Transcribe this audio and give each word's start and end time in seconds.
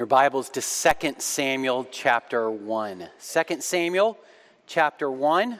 Your 0.00 0.06
Bibles 0.06 0.48
to 0.48 0.62
2 0.62 1.16
Samuel 1.18 1.86
chapter 1.90 2.50
1. 2.50 3.06
2 3.20 3.60
Samuel 3.60 4.18
chapter 4.66 5.10
1. 5.10 5.58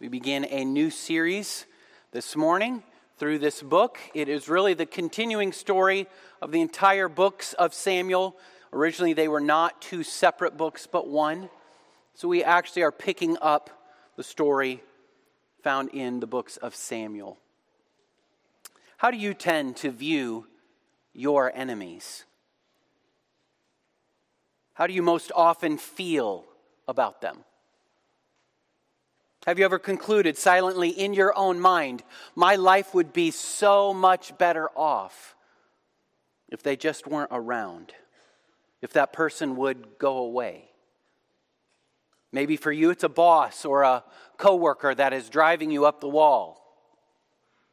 We 0.00 0.08
begin 0.08 0.44
a 0.46 0.64
new 0.64 0.90
series 0.90 1.66
this 2.10 2.34
morning 2.34 2.82
through 3.18 3.38
this 3.38 3.62
book. 3.62 4.00
It 4.14 4.28
is 4.28 4.48
really 4.48 4.74
the 4.74 4.84
continuing 4.84 5.52
story 5.52 6.08
of 6.40 6.50
the 6.50 6.60
entire 6.60 7.08
books 7.08 7.52
of 7.52 7.72
Samuel. 7.72 8.36
Originally, 8.72 9.12
they 9.12 9.28
were 9.28 9.40
not 9.40 9.80
two 9.80 10.02
separate 10.02 10.56
books, 10.56 10.88
but 10.88 11.06
one. 11.06 11.48
So 12.16 12.26
we 12.26 12.42
actually 12.42 12.82
are 12.82 12.90
picking 12.90 13.36
up 13.40 13.70
the 14.16 14.24
story 14.24 14.82
found 15.62 15.90
in 15.90 16.18
the 16.18 16.26
books 16.26 16.56
of 16.56 16.74
Samuel. 16.74 17.38
How 18.96 19.12
do 19.12 19.16
you 19.16 19.34
tend 19.34 19.76
to 19.76 19.92
view 19.92 20.48
your 21.12 21.52
enemies? 21.54 22.24
How 24.74 24.86
do 24.86 24.94
you 24.94 25.02
most 25.02 25.30
often 25.34 25.76
feel 25.76 26.44
about 26.88 27.20
them? 27.20 27.44
Have 29.46 29.58
you 29.58 29.64
ever 29.64 29.78
concluded 29.78 30.38
silently 30.38 30.88
in 30.88 31.14
your 31.14 31.36
own 31.36 31.58
mind, 31.58 32.04
my 32.34 32.56
life 32.56 32.94
would 32.94 33.12
be 33.12 33.30
so 33.30 33.92
much 33.92 34.36
better 34.38 34.68
off 34.76 35.34
if 36.48 36.62
they 36.62 36.76
just 36.76 37.06
weren't 37.06 37.30
around, 37.32 37.92
if 38.80 38.92
that 38.92 39.12
person 39.12 39.56
would 39.56 39.98
go 39.98 40.18
away? 40.18 40.70
Maybe 42.30 42.56
for 42.56 42.72
you 42.72 42.90
it's 42.90 43.04
a 43.04 43.08
boss 43.08 43.64
or 43.64 43.82
a 43.82 44.04
coworker 44.38 44.94
that 44.94 45.12
is 45.12 45.28
driving 45.28 45.70
you 45.70 45.84
up 45.84 46.00
the 46.00 46.08
wall. 46.08 46.58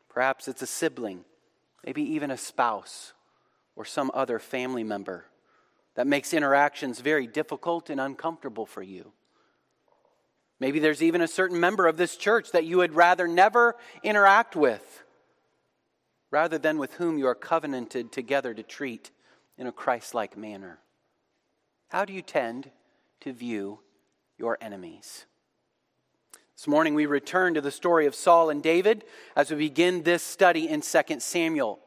Perhaps 0.09 0.48
it's 0.48 0.63
a 0.63 0.68
sibling, 0.68 1.23
maybe 1.85 2.02
even 2.02 2.31
a 2.31 2.38
spouse 2.38 3.13
or 3.76 3.85
some 3.85 4.12
other 4.13 4.40
family 4.40 4.84
member 4.84 5.26
that 5.99 6.08
makes 6.08 6.34
interactions 6.34 7.02
very 7.02 7.27
difficult 7.27 7.89
and 7.89 7.99
uncomfortable 7.99 8.66
for 8.66 8.81
you. 8.81 9.12
Maybe 10.57 10.79
there's 10.79 11.04
even 11.04 11.20
a 11.20 11.27
certain 11.27 11.60
member 11.60 11.87
of 11.87 11.98
this 11.98 12.15
church 12.15 12.54
that 12.54 12.63
you 12.63 12.77
would 12.77 12.93
rather 12.93 13.27
never 13.27 13.76
interact 14.01 14.55
with, 14.55 15.04
rather 16.32 16.57
than 16.57 16.77
with 16.77 16.93
whom 16.93 17.18
you 17.18 17.27
are 17.27 17.35
covenanted 17.35 18.13
together 18.13 18.54
to 18.54 18.63
treat 18.63 19.12
in 19.57 19.68
a 19.68 19.73
Christ 19.73 20.15
like 20.15 20.38
manner. 20.38 20.79
How 21.90 22.05
do 22.05 22.13
you 22.13 22.21
tend 22.21 22.71
to 23.20 23.34
view 23.34 23.82
your 24.38 24.57
enemies? 24.62 25.26
This 26.55 26.66
morning 26.66 26.93
we 26.93 27.07
return 27.07 27.55
to 27.55 27.62
the 27.62 27.71
story 27.71 28.05
of 28.05 28.16
Saul 28.16 28.49
and 28.49 28.63
David 28.63 29.04
as 29.35 29.51
we 29.51 29.57
begin 29.57 30.04
this 30.04 30.23
study 30.23 30.70
in 30.70 30.79
2 30.79 31.20
Samuel. 31.20 31.82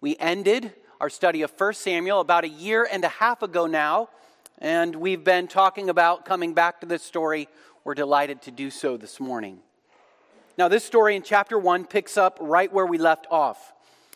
We 0.00 0.16
ended 0.16 0.72
our 1.00 1.08
study 1.08 1.42
of 1.42 1.52
1 1.56 1.74
Samuel 1.74 2.20
about 2.20 2.44
a 2.44 2.48
year 2.48 2.88
and 2.90 3.04
a 3.04 3.08
half 3.08 3.42
ago 3.42 3.66
now, 3.66 4.08
and 4.58 4.96
we've 4.96 5.22
been 5.22 5.46
talking 5.46 5.88
about 5.88 6.24
coming 6.24 6.54
back 6.54 6.80
to 6.80 6.86
this 6.86 7.04
story. 7.04 7.48
We're 7.84 7.94
delighted 7.94 8.42
to 8.42 8.50
do 8.50 8.68
so 8.68 8.96
this 8.96 9.20
morning. 9.20 9.60
Now, 10.56 10.66
this 10.66 10.84
story 10.84 11.14
in 11.14 11.22
chapter 11.22 11.56
1 11.56 11.84
picks 11.84 12.16
up 12.16 12.38
right 12.40 12.72
where 12.72 12.84
we 12.84 12.98
left 12.98 13.28
off. 13.30 13.72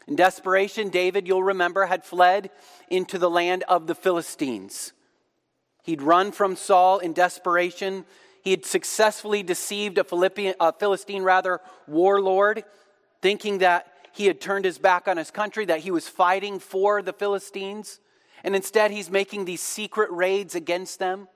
In 0.09 0.17
desperation, 0.17 0.89
David, 0.89 1.29
you'll 1.29 1.45
remember, 1.45 1.87
had 1.87 2.05
fled 2.05 2.51
into 2.89 3.17
the 3.17 3.31
land 3.31 3.63
of 3.69 3.87
the 3.87 3.95
Philistines. 3.95 4.93
He'd 5.85 6.03
run 6.03 6.33
from 6.33 6.57
Saul 6.57 6.99
in 6.99 7.13
desperation. 7.13 8.05
He 8.43 8.51
had 8.51 8.65
successfully 8.65 9.45
deceived 9.45 9.99
a, 9.99 10.55
a 10.61 10.73
Philistine 10.73 11.23
rather 11.23 11.61
warlord, 11.87 12.65
thinking 13.21 13.59
that 13.59 13.92
he 14.13 14.27
had 14.27 14.41
turned 14.41 14.65
his 14.65 14.79
back 14.79 15.09
on 15.09 15.17
his 15.17 15.31
country, 15.31 15.65
that 15.65 15.81
he 15.81 15.91
was 15.91 16.09
fighting 16.09 16.59
for 16.59 17.03
the 17.03 17.13
Philistines, 17.13 18.01
and 18.45 18.55
instead 18.55 18.91
he's 18.91 19.11
making 19.11 19.45
these 19.45 19.63
secret 19.63 20.11
raids 20.11 20.55
against 20.55 20.99
them. 20.99 21.29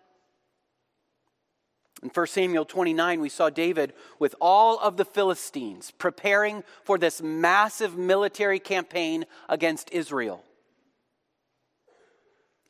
In 2.02 2.10
1 2.10 2.26
Samuel 2.26 2.66
29, 2.66 3.20
we 3.20 3.28
saw 3.30 3.48
David 3.48 3.94
with 4.18 4.34
all 4.40 4.78
of 4.78 4.98
the 4.98 5.04
Philistines 5.04 5.90
preparing 5.92 6.62
for 6.84 6.98
this 6.98 7.22
massive 7.22 7.96
military 7.96 8.58
campaign 8.58 9.24
against 9.48 9.90
Israel. 9.92 10.44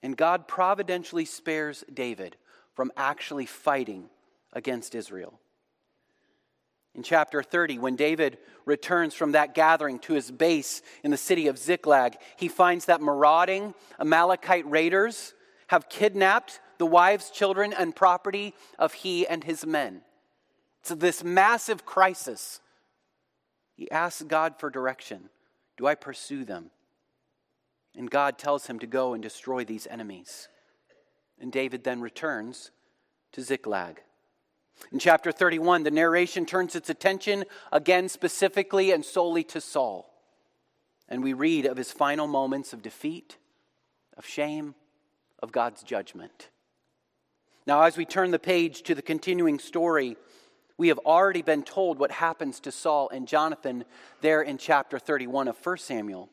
And 0.03 0.17
God 0.17 0.47
providentially 0.47 1.25
spares 1.25 1.85
David 1.93 2.37
from 2.75 2.93
actually 2.97 3.47
fighting 3.47 4.09
against 4.53 4.95
Israel 4.95 5.41
in 6.97 7.03
chapter 7.03 7.43
30, 7.43 7.79
when 7.79 7.95
David 7.95 8.39
returns 8.65 9.13
from 9.13 9.33
that 9.33 9.55
gathering 9.55 9.99
to 10.01 10.15
his 10.15 10.31
base 10.31 10.81
in 11.05 11.11
the 11.11 11.17
city 11.17 11.47
of 11.47 11.59
Ziklag, 11.59 12.17
he 12.37 12.49
finds 12.49 12.87
that 12.87 13.03
marauding 13.03 13.75
Amalekite 14.01 14.69
raiders 14.69 15.35
have 15.69 15.89
kidnapped 15.89 16.61
the 16.79 16.87
wives, 16.87 17.31
children, 17.31 17.73
and 17.73 17.95
property 17.95 18.55
of 18.79 18.95
he 18.95 19.27
and 19.27 19.45
his 19.45 19.67
men. 19.67 20.03
So, 20.83 20.95
this 20.95 21.23
massive 21.23 21.85
crisis, 21.85 22.61
he 23.75 23.91
asks 23.91 24.23
God 24.23 24.55
for 24.59 24.71
direction. 24.71 25.29
Do 25.77 25.87
I 25.87 25.95
pursue 25.95 26.45
them? 26.45 26.71
And 27.95 28.11
God 28.11 28.39
tells 28.39 28.67
him 28.67 28.79
to 28.79 28.87
go 28.87 29.13
and 29.13 29.23
destroy 29.23 29.65
these 29.65 29.87
enemies. 29.87 30.49
And 31.41 31.53
David 31.53 31.85
then 31.85 32.01
returns 32.01 32.71
to 33.33 33.43
Ziklag. 33.43 34.01
In 34.93 34.99
chapter 34.99 35.33
31, 35.33 35.83
the 35.83 35.91
narration 35.91 36.47
turns 36.47 36.77
its 36.77 36.91
attention 36.91 37.45
again 37.73 38.09
specifically 38.09 38.93
and 38.93 39.05
solely 39.05 39.45
to 39.45 39.61
Saul. 39.61 40.13
And 41.09 41.23
we 41.23 41.33
read 41.33 41.67
of 41.67 41.77
his 41.77 41.93
final 41.93 42.27
moments 42.27 42.73
of 42.73 42.83
defeat, 42.83 43.37
of 44.17 44.27
shame, 44.27 44.75
of 45.43 45.53
God's 45.53 45.83
judgment. 45.83 46.51
Now, 47.67 47.83
as 47.83 47.97
we 47.97 48.05
turn 48.05 48.31
the 48.31 48.39
page 48.39 48.83
to 48.83 48.95
the 48.95 49.03
continuing 49.03 49.59
story, 49.59 50.17
we 50.79 50.89
have 50.89 50.99
already 50.99 51.43
been 51.43 51.63
told 51.63 51.99
what 51.99 52.11
happens 52.11 52.61
to 52.61 52.73
Saul 52.73 53.09
and 53.09 53.27
Jonathan 53.27 53.85
there 54.21 54.43
in 54.43 54.59
chapter 54.59 54.99
31 54.99 55.49
of 55.49 55.57
1 55.65 55.79
Samuel, 55.79 56.29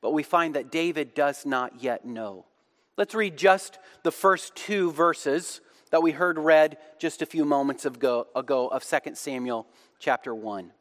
but 0.00 0.12
we 0.12 0.22
find 0.22 0.54
that 0.54 0.70
David 0.70 1.14
does 1.14 1.46
not 1.46 1.82
yet 1.82 2.04
know. 2.04 2.44
Let's 2.96 3.14
read 3.14 3.36
just 3.36 3.78
the 4.02 4.10
first 4.10 4.56
two 4.56 4.90
verses 4.92 5.60
that 5.90 6.02
we 6.02 6.12
heard 6.12 6.38
read 6.38 6.78
just 6.98 7.22
a 7.22 7.26
few 7.26 7.44
moments 7.44 7.84
ago, 7.84 8.26
ago 8.34 8.68
of 8.68 8.84
2 8.84 9.14
Samuel 9.14 9.66
chapter 9.98 10.34
1. 10.34 10.72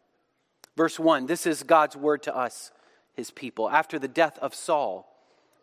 Verse 0.75 0.99
1 0.99 1.25
This 1.25 1.45
is 1.45 1.63
God's 1.63 1.95
word 1.95 2.23
to 2.23 2.35
us, 2.35 2.71
his 3.13 3.31
people. 3.31 3.69
After 3.69 3.99
the 3.99 4.07
death 4.07 4.37
of 4.39 4.53
Saul, 4.53 5.13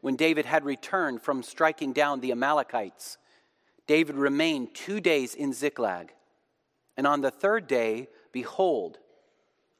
when 0.00 0.16
David 0.16 0.44
had 0.44 0.64
returned 0.64 1.22
from 1.22 1.42
striking 1.42 1.92
down 1.92 2.20
the 2.20 2.32
Amalekites, 2.32 3.16
David 3.86 4.16
remained 4.16 4.74
two 4.74 5.00
days 5.00 5.34
in 5.34 5.52
Ziklag. 5.52 6.12
And 6.96 7.06
on 7.06 7.20
the 7.20 7.30
third 7.30 7.66
day, 7.66 8.08
behold, 8.32 8.98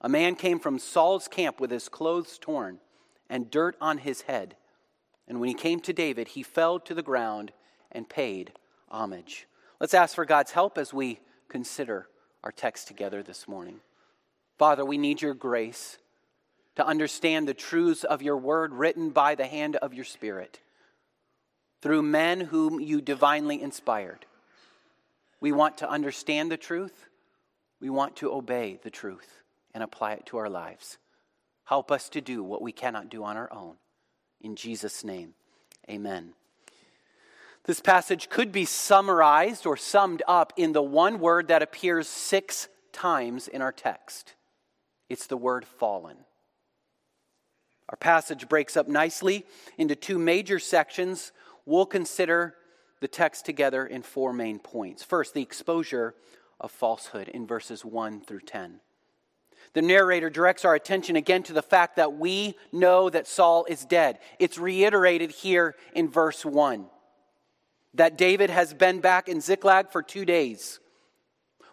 a 0.01 0.09
man 0.09 0.35
came 0.35 0.59
from 0.59 0.79
Saul's 0.79 1.29
camp 1.29 1.61
with 1.61 1.71
his 1.71 1.89
clothes 1.89 2.39
torn 2.39 2.79
and 3.31 3.51
dirt 3.51 3.77
on 3.81 3.99
his 3.99 4.23
head. 4.23 4.57
And 5.27 5.41
when 5.41 5.49
he 5.49 5.55
came 5.55 5.81
to 5.81 5.93
David, 5.93 6.29
he 6.29 6.43
fell 6.43 6.79
to 6.81 6.95
the 6.95 7.03
ground 7.03 7.53
and 7.91 8.09
paid 8.09 8.53
homage. 8.89 9.47
Let's 9.85 9.93
ask 9.93 10.15
for 10.15 10.25
God's 10.25 10.53
help 10.53 10.79
as 10.79 10.95
we 10.95 11.21
consider 11.51 12.09
our 12.43 12.51
text 12.51 12.89
together 12.89 13.23
this 13.23 13.47
morning. 13.47 13.81
Father, 14.57 14.83
we 14.83 14.97
need 14.97 15.21
your 15.21 15.35
grace 15.35 15.99
to 16.77 16.87
understand 16.87 17.47
the 17.47 17.53
truths 17.53 18.03
of 18.03 18.23
your 18.23 18.39
word 18.39 18.73
written 18.73 19.11
by 19.11 19.35
the 19.35 19.45
hand 19.45 19.77
of 19.77 19.93
your 19.93 20.07
Spirit 20.07 20.59
through 21.83 22.01
men 22.01 22.41
whom 22.41 22.81
you 22.81 23.03
divinely 23.03 23.61
inspired. 23.61 24.25
We 25.39 25.53
want 25.53 25.77
to 25.77 25.91
understand 25.91 26.51
the 26.51 26.57
truth. 26.57 27.05
We 27.79 27.91
want 27.91 28.17
to 28.17 28.33
obey 28.33 28.79
the 28.83 28.91
truth 28.91 29.43
and 29.75 29.85
apply 29.85 30.15
it 30.15 30.25
to 30.29 30.39
our 30.39 30.49
lives. 30.49 30.97
Help 31.67 31.93
us 31.93 32.09
to 32.09 32.23
do 32.23 32.43
what 32.43 32.63
we 32.63 32.73
cannot 32.73 33.11
do 33.11 33.23
on 33.23 33.37
our 33.37 33.53
own. 33.53 33.75
In 34.41 34.57
Jesus' 34.57 35.05
name, 35.05 35.35
amen. 35.91 36.33
This 37.65 37.81
passage 37.81 38.29
could 38.29 38.53
be 38.53 38.67
summarized 38.67 39.67
or 39.67 39.77
summed 39.77 40.23
up 40.29 40.53
in 40.57 40.73
the 40.73 40.83
one 40.83 41.19
word 41.19 41.49
that 41.49 41.63
appears 41.63 42.09
six 42.09 42.69
times 42.93 43.49
in 43.49 43.63
our 43.63 43.73
text 43.73 44.35
it's 45.09 45.27
the 45.27 45.37
word 45.37 45.65
fallen. 45.65 46.17
Our 47.89 47.97
passage 47.97 48.49
breaks 48.49 48.77
up 48.77 48.89
nicely 48.89 49.45
into 49.77 49.95
two 49.95 50.19
major 50.19 50.59
sections. 50.59 51.33
We'll 51.67 51.87
consider 51.87 52.55
the 53.01 53.09
text 53.09 53.45
together 53.45 53.87
in 53.87 54.03
four 54.03 54.33
main 54.33 54.59
points. 54.59 55.05
First, 55.05 55.35
the 55.35 55.43
exposure 55.43 56.15
of 56.59 56.71
falsehood 56.73 57.29
in 57.29 57.47
verses 57.47 57.85
1 57.85 58.23
through 58.23 58.41
10. 58.41 58.81
The 59.75 59.83
narrator 59.83 60.31
directs 60.31 60.65
our 60.65 60.75
attention 60.75 61.17
again 61.17 61.43
to 61.45 61.53
the 61.53 61.63
fact 61.63 61.97
that 61.97 62.15
we 62.15 62.55
know 62.73 63.11
that 63.11 63.27
Saul 63.27 63.67
is 63.69 63.85
dead. 63.85 64.19
It's 64.39 64.59
reiterated 64.59 65.31
here 65.31 65.75
in 65.95 66.09
verse 66.09 66.45
1 66.45 66.87
that 67.95 68.19
David 68.19 68.51
has 68.51 68.75
been 68.75 69.01
back 69.01 69.29
in 69.29 69.41
Ziklag 69.41 69.91
for 69.91 70.03
two 70.03 70.25
days. 70.25 70.81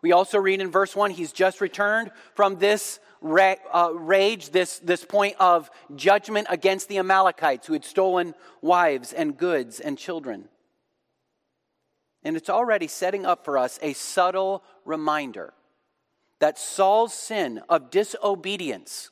We 0.02 0.12
also 0.12 0.40
read 0.40 0.62
in 0.62 0.72
verse 0.72 0.96
1 0.96 1.12
he's 1.12 1.32
just 1.32 1.62
returned 1.62 2.12
from 2.36 2.58
this 2.58 3.00
uh, 3.24 3.90
rage, 3.94 4.50
this, 4.50 4.80
this 4.80 5.06
point 5.06 5.36
of 5.40 5.70
judgment 5.96 6.48
against 6.50 6.90
the 6.90 6.98
Amalekites 6.98 7.68
who 7.68 7.74
had 7.74 7.86
stolen 7.86 8.34
wives 8.62 9.14
and 9.14 9.38
goods 9.38 9.80
and 9.80 9.98
children. 9.98 10.46
And 12.24 12.36
it's 12.36 12.50
already 12.50 12.88
setting 12.88 13.26
up 13.26 13.46
for 13.46 13.58
us 13.58 13.80
a 13.82 13.94
subtle 13.94 14.64
reminder 14.86 15.54
that 16.40 16.58
Saul's 16.58 17.14
sin 17.14 17.62
of 17.70 17.92
disobedience, 17.92 19.12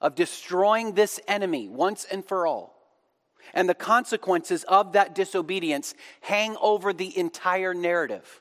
of 0.00 0.14
destroying 0.14 0.92
this 0.92 1.18
enemy 1.26 1.68
once 1.68 2.04
and 2.04 2.24
for 2.24 2.46
all, 2.46 2.75
and 3.54 3.68
the 3.68 3.74
consequences 3.74 4.64
of 4.64 4.92
that 4.92 5.14
disobedience 5.14 5.94
hang 6.20 6.56
over 6.60 6.92
the 6.92 7.16
entire 7.16 7.74
narrative, 7.74 8.40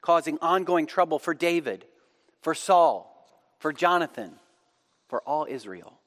causing 0.00 0.38
ongoing 0.40 0.86
trouble 0.86 1.18
for 1.18 1.34
David, 1.34 1.84
for 2.40 2.54
Saul, 2.54 3.26
for 3.58 3.72
Jonathan, 3.72 4.32
for 5.08 5.22
all 5.22 5.46
Israel. 5.48 5.98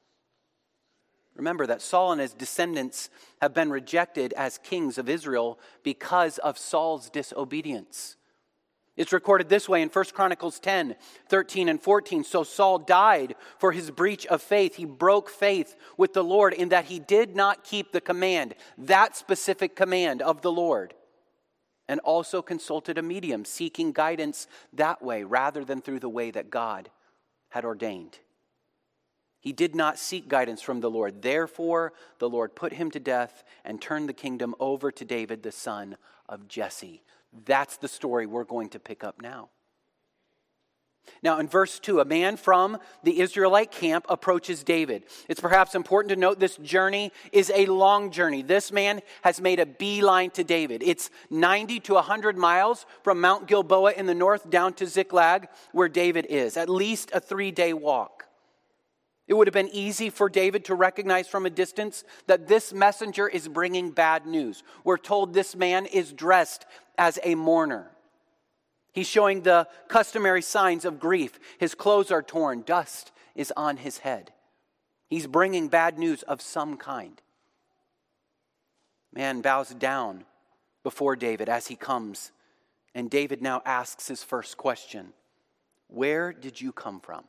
Remember 1.36 1.68
that 1.68 1.82
Saul 1.82 2.14
and 2.14 2.22
his 2.22 2.34
descendants 2.34 3.10
have 3.42 3.54
been 3.54 3.70
rejected 3.70 4.34
as 4.34 4.58
kings 4.58 4.98
of 4.98 5.10
Israel 5.10 5.60
because 5.84 6.38
of 6.38 6.58
Saul's 6.58 7.10
disobedience. 7.10 8.16
It's 8.98 9.12
recorded 9.12 9.50
this 9.50 9.68
way 9.68 9.82
in 9.82 9.90
1 9.90 10.06
Chronicles 10.14 10.58
10, 10.60 10.96
13, 11.28 11.68
and 11.68 11.82
14. 11.82 12.24
So 12.24 12.44
Saul 12.44 12.80
died 12.80 13.36
for 13.58 13.74
his 13.74 13.92
breach 13.92 14.26
of 14.28 14.42
faith. 14.42 14.76
He 14.76 14.86
broke 14.86 15.30
faith 15.30 15.76
with 15.98 16.14
the 16.14 16.24
Lord 16.24 16.54
in 16.54 16.70
that 16.70 16.86
he 16.86 17.00
did 17.00 17.36
not 17.36 17.66
keep 17.66 17.92
the 17.92 18.00
command, 18.00 18.56
that 18.78 19.18
specific 19.18 19.76
command 19.76 20.22
of 20.22 20.42
the 20.42 20.52
Lord, 20.52 20.94
and 21.90 22.00
also 22.02 22.42
consulted 22.42 22.98
a 22.98 23.02
medium, 23.02 23.44
seeking 23.44 23.92
guidance 23.92 24.48
that 24.72 25.02
way 25.02 25.24
rather 25.24 25.66
than 25.66 25.82
through 25.82 26.00
the 26.00 26.10
way 26.10 26.32
that 26.32 26.50
God 26.50 26.90
had 27.50 27.66
ordained. 27.66 28.20
He 29.42 29.52
did 29.52 29.76
not 29.76 30.00
seek 30.00 30.28
guidance 30.28 30.62
from 30.62 30.80
the 30.80 30.90
Lord. 30.90 31.22
Therefore, 31.22 31.94
the 32.18 32.30
Lord 32.30 32.56
put 32.56 32.74
him 32.74 32.90
to 32.92 33.00
death 33.00 33.44
and 33.64 33.80
turned 33.80 34.10
the 34.10 34.14
kingdom 34.14 34.56
over 34.60 34.90
to 34.92 35.06
David, 35.06 35.44
the 35.44 35.52
son 35.52 35.98
of 36.28 36.48
Jesse. 36.48 37.04
That's 37.46 37.78
the 37.78 37.88
story 37.88 38.26
we're 38.26 38.44
going 38.44 38.70
to 38.70 38.80
pick 38.80 39.04
up 39.04 39.22
now. 39.22 39.50
Now, 41.22 41.40
in 41.40 41.48
verse 41.48 41.80
2, 41.80 42.00
a 42.00 42.06
man 42.06 42.38
from 42.38 42.78
the 43.04 43.20
Israelite 43.20 43.72
camp 43.72 44.06
approaches 44.10 44.64
David. 44.64 45.04
It's 45.30 45.40
perhaps 45.40 45.76
important 45.76 46.10
to 46.10 46.16
note 46.16 46.40
this 46.40 46.58
journey 46.58 47.12
is 47.32 47.52
a 47.54 47.66
long 47.68 48.12
journey. 48.12 48.42
This 48.42 48.72
man 48.72 49.02
has 49.22 49.42
made 49.42 49.60
a 49.60 49.66
beeline 49.66 50.32
to 50.32 50.44
David. 50.44 50.84
It's 50.84 51.10
90 51.30 51.80
to 51.82 51.94
100 51.96 52.38
miles 52.38 52.86
from 53.04 53.22
Mount 53.22 53.48
Gilboa 53.48 53.94
in 53.94 54.06
the 54.06 54.16
north 54.16 54.50
down 54.50 54.74
to 54.74 54.88
Ziklag, 54.88 55.48
where 55.72 55.90
David 55.90 56.26
is, 56.28 56.58
at 56.58 56.70
least 56.70 57.12
a 57.14 57.20
three 57.20 57.52
day 57.52 57.74
walk. 57.74 58.26
It 59.28 59.34
would 59.34 59.48
have 59.48 59.54
been 59.54 59.70
easy 59.70 60.10
for 60.10 60.30
David 60.30 60.66
to 60.66 60.76
recognize 60.76 61.28
from 61.28 61.46
a 61.46 61.50
distance 61.50 62.04
that 62.28 62.48
this 62.48 62.72
messenger 62.72 63.28
is 63.28 63.48
bringing 63.48 63.90
bad 63.90 64.28
news. 64.28 64.64
We're 64.84 64.98
told 64.98 65.34
this 65.34 65.56
man 65.56 65.88
is 65.88 66.14
dressed 66.14 66.66
as 66.98 67.18
a 67.24 67.34
mourner. 67.34 67.90
He's 68.94 69.08
showing 69.08 69.42
the 69.42 69.68
customary 69.88 70.42
signs 70.42 70.86
of 70.86 71.00
grief. 71.00 71.40
His 71.58 71.76
clothes 71.76 72.12
are 72.12 72.22
torn, 72.24 72.62
dust 72.62 73.12
is 73.36 73.52
on 73.58 73.78
his 73.78 74.00
head. 74.00 74.32
He's 75.10 75.28
bringing 75.28 75.68
bad 75.68 75.98
news 75.98 76.24
of 76.24 76.42
some 76.42 76.78
kind. 76.78 77.22
Man 79.14 79.42
bows 79.42 79.70
down 79.70 80.26
before 80.84 81.16
David 81.16 81.50
as 81.50 81.68
he 81.68 81.76
comes, 81.76 82.32
and 82.94 83.10
David 83.10 83.42
now 83.42 83.62
asks 83.66 84.08
his 84.08 84.24
first 84.24 84.56
question 84.56 85.14
Where 85.88 86.32
did 86.32 86.62
you 86.62 86.72
come 86.72 87.00
from? 87.00 87.26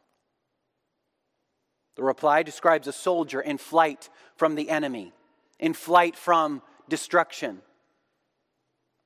The 1.97 2.05
reply 2.05 2.43
describes 2.43 2.87
a 2.87 2.93
soldier 2.93 3.41
in 3.41 3.59
flight 3.59 4.09
from 4.37 4.55
the 4.55 4.71
enemy, 4.71 5.13
in 5.59 5.73
flight 5.73 6.15
from 6.15 6.63
destruction. 6.89 7.63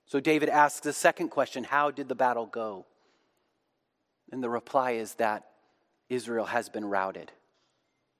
So 0.07 0.19
David 0.19 0.49
asks 0.49 0.81
the 0.81 0.93
second 0.93 1.29
question 1.29 1.65
How 1.65 1.91
did 1.93 2.09
the 2.09 2.17
battle 2.17 2.47
go? 2.47 2.87
And 4.33 4.43
the 4.43 4.51
reply 4.51 4.93
is 4.93 5.15
that 5.15 5.47
Israel 6.09 6.47
has 6.47 6.69
been 6.69 6.85
routed. 6.85 7.31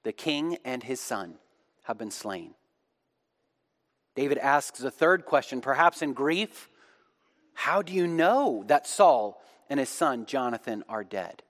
The 0.03 0.13
king 0.13 0.57
and 0.63 0.81
his 0.81 0.99
son 0.99 1.35
have 1.83 1.97
been 1.97 2.11
slain. 2.11 2.53
David 4.15 4.37
asks 4.37 4.81
a 4.81 4.91
third 4.91 5.25
question, 5.25 5.61
perhaps 5.61 6.01
in 6.01 6.13
grief 6.13 6.69
How 7.53 7.81
do 7.81 7.91
you 7.91 8.07
know 8.07 8.63
that 8.67 8.87
Saul 8.87 9.41
and 9.69 9.79
his 9.79 9.89
son 9.89 10.25
Jonathan 10.25 10.83
are 10.87 11.03
dead? 11.03 11.43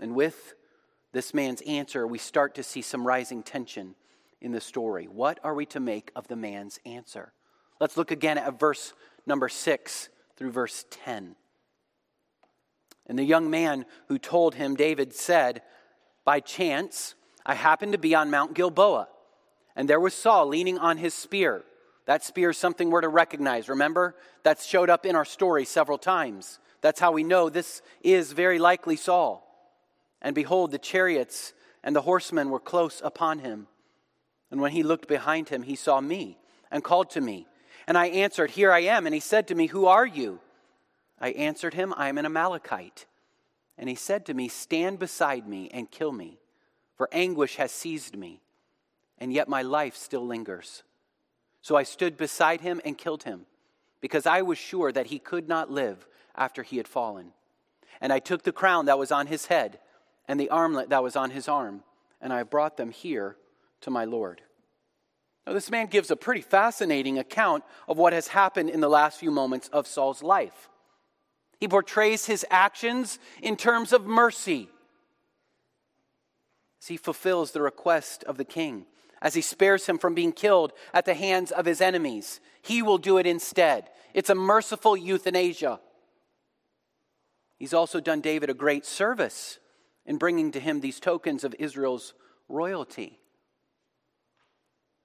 And 0.00 0.16
with 0.16 0.54
this 1.14 1.32
man's 1.32 1.62
answer, 1.62 2.06
we 2.06 2.18
start 2.18 2.56
to 2.56 2.62
see 2.62 2.82
some 2.82 3.06
rising 3.06 3.42
tension 3.42 3.94
in 4.40 4.52
the 4.52 4.60
story. 4.60 5.06
What 5.06 5.40
are 5.42 5.54
we 5.54 5.64
to 5.66 5.80
make 5.80 6.10
of 6.14 6.28
the 6.28 6.36
man's 6.36 6.78
answer? 6.84 7.32
Let's 7.80 7.96
look 7.96 8.10
again 8.10 8.36
at 8.36 8.58
verse 8.58 8.92
number 9.24 9.48
6 9.48 10.08
through 10.36 10.50
verse 10.50 10.84
10. 10.90 11.36
And 13.06 13.18
the 13.18 13.24
young 13.24 13.48
man 13.48 13.86
who 14.08 14.18
told 14.18 14.56
him, 14.56 14.74
David 14.74 15.14
said, 15.14 15.62
By 16.24 16.40
chance, 16.40 17.14
I 17.46 17.54
happened 17.54 17.92
to 17.92 17.98
be 17.98 18.14
on 18.14 18.30
Mount 18.30 18.54
Gilboa, 18.54 19.08
and 19.76 19.88
there 19.88 20.00
was 20.00 20.14
Saul 20.14 20.48
leaning 20.48 20.78
on 20.78 20.98
his 20.98 21.14
spear. 21.14 21.62
That 22.06 22.24
spear 22.24 22.50
is 22.50 22.58
something 22.58 22.90
we're 22.90 23.02
to 23.02 23.08
recognize. 23.08 23.68
Remember? 23.68 24.16
That's 24.42 24.66
showed 24.66 24.90
up 24.90 25.06
in 25.06 25.14
our 25.14 25.24
story 25.24 25.64
several 25.64 25.98
times. 25.98 26.58
That's 26.80 27.00
how 27.00 27.12
we 27.12 27.22
know 27.22 27.48
this 27.48 27.82
is 28.02 28.32
very 28.32 28.58
likely 28.58 28.96
Saul. 28.96 29.44
And 30.24 30.34
behold, 30.34 30.70
the 30.70 30.78
chariots 30.78 31.52
and 31.84 31.94
the 31.94 32.00
horsemen 32.00 32.48
were 32.48 32.58
close 32.58 33.02
upon 33.04 33.40
him. 33.40 33.68
And 34.50 34.60
when 34.60 34.72
he 34.72 34.82
looked 34.82 35.06
behind 35.06 35.50
him, 35.50 35.62
he 35.62 35.76
saw 35.76 36.00
me 36.00 36.38
and 36.70 36.82
called 36.82 37.10
to 37.10 37.20
me. 37.20 37.46
And 37.86 37.98
I 37.98 38.06
answered, 38.06 38.50
Here 38.50 38.72
I 38.72 38.80
am. 38.80 39.06
And 39.06 39.14
he 39.14 39.20
said 39.20 39.46
to 39.48 39.54
me, 39.54 39.66
Who 39.66 39.84
are 39.84 40.06
you? 40.06 40.40
I 41.20 41.32
answered 41.32 41.74
him, 41.74 41.92
I 41.96 42.08
am 42.08 42.16
an 42.16 42.24
Amalekite. 42.24 43.04
And 43.76 43.88
he 43.88 43.94
said 43.94 44.24
to 44.26 44.34
me, 44.34 44.48
Stand 44.48 44.98
beside 44.98 45.46
me 45.46 45.68
and 45.72 45.90
kill 45.90 46.12
me, 46.12 46.38
for 46.96 47.08
anguish 47.12 47.56
has 47.56 47.70
seized 47.70 48.16
me, 48.16 48.40
and 49.18 49.32
yet 49.32 49.48
my 49.48 49.60
life 49.60 49.94
still 49.94 50.26
lingers. 50.26 50.84
So 51.60 51.76
I 51.76 51.82
stood 51.82 52.16
beside 52.16 52.62
him 52.62 52.80
and 52.84 52.96
killed 52.96 53.24
him, 53.24 53.46
because 54.00 54.26
I 54.26 54.42
was 54.42 54.58
sure 54.58 54.90
that 54.92 55.06
he 55.06 55.18
could 55.18 55.48
not 55.48 55.70
live 55.70 56.06
after 56.34 56.62
he 56.62 56.78
had 56.78 56.88
fallen. 56.88 57.32
And 58.00 58.12
I 58.12 58.20
took 58.20 58.42
the 58.42 58.52
crown 58.52 58.86
that 58.86 58.98
was 58.98 59.12
on 59.12 59.26
his 59.26 59.46
head 59.46 59.80
and 60.28 60.38
the 60.38 60.50
armlet 60.50 60.90
that 60.90 61.02
was 61.02 61.16
on 61.16 61.30
his 61.30 61.48
arm, 61.48 61.82
and 62.20 62.32
I 62.32 62.38
have 62.38 62.50
brought 62.50 62.76
them 62.76 62.90
here 62.90 63.36
to 63.82 63.90
my 63.90 64.04
Lord. 64.04 64.40
Now, 65.46 65.52
this 65.52 65.70
man 65.70 65.86
gives 65.86 66.10
a 66.10 66.16
pretty 66.16 66.40
fascinating 66.40 67.18
account 67.18 67.64
of 67.86 67.98
what 67.98 68.14
has 68.14 68.28
happened 68.28 68.70
in 68.70 68.80
the 68.80 68.88
last 68.88 69.18
few 69.18 69.30
moments 69.30 69.68
of 69.68 69.86
Saul's 69.86 70.22
life. 70.22 70.70
He 71.60 71.68
portrays 71.68 72.26
his 72.26 72.46
actions 72.50 73.18
in 73.42 73.56
terms 73.56 73.92
of 73.92 74.06
mercy 74.06 74.68
as 76.80 76.88
he 76.88 76.96
fulfills 76.96 77.52
the 77.52 77.62
request 77.62 78.24
of 78.24 78.38
the 78.38 78.44
king, 78.44 78.86
as 79.20 79.34
he 79.34 79.42
spares 79.42 79.86
him 79.86 79.98
from 79.98 80.14
being 80.14 80.32
killed 80.32 80.72
at 80.92 81.04
the 81.04 81.14
hands 81.14 81.50
of 81.50 81.66
his 81.66 81.80
enemies. 81.80 82.40
He 82.62 82.82
will 82.82 82.98
do 82.98 83.18
it 83.18 83.26
instead. 83.26 83.90
It's 84.14 84.30
a 84.30 84.34
merciful 84.34 84.96
euthanasia. 84.96 85.80
He's 87.58 87.74
also 87.74 88.00
done 88.00 88.20
David 88.20 88.50
a 88.50 88.54
great 88.54 88.84
service 88.86 89.58
in 90.06 90.18
bringing 90.18 90.52
to 90.52 90.60
him 90.60 90.80
these 90.80 91.00
tokens 91.00 91.44
of 91.44 91.54
Israel's 91.58 92.14
royalty 92.48 93.18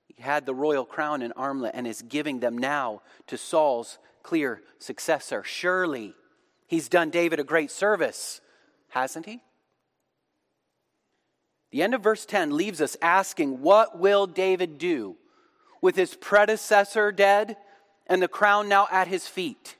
He 0.07 0.21
had 0.21 0.45
the 0.45 0.53
royal 0.53 0.85
crown 0.85 1.21
and 1.21 1.33
armlet 1.35 1.71
and 1.73 1.87
is 1.87 2.01
giving 2.01 2.39
them 2.39 2.57
now 2.57 3.01
to 3.27 3.37
Saul's 3.37 3.97
clear 4.23 4.61
successor. 4.79 5.43
Surely 5.43 6.13
he's 6.67 6.89
done 6.89 7.09
David 7.09 7.39
a 7.39 7.43
great 7.43 7.71
service, 7.71 8.41
hasn't 8.89 9.25
he? 9.25 9.41
The 11.71 11.83
end 11.83 11.93
of 11.93 12.03
verse 12.03 12.25
10 12.25 12.55
leaves 12.55 12.81
us 12.81 12.97
asking, 13.01 13.61
What 13.61 13.99
will 13.99 14.27
David 14.27 14.77
do 14.77 15.15
with 15.81 15.95
his 15.95 16.15
predecessor 16.15 17.11
dead 17.11 17.57
and 18.07 18.21
the 18.21 18.27
crown 18.27 18.67
now 18.67 18.87
at 18.91 19.07
his 19.07 19.27
feet? 19.27 19.77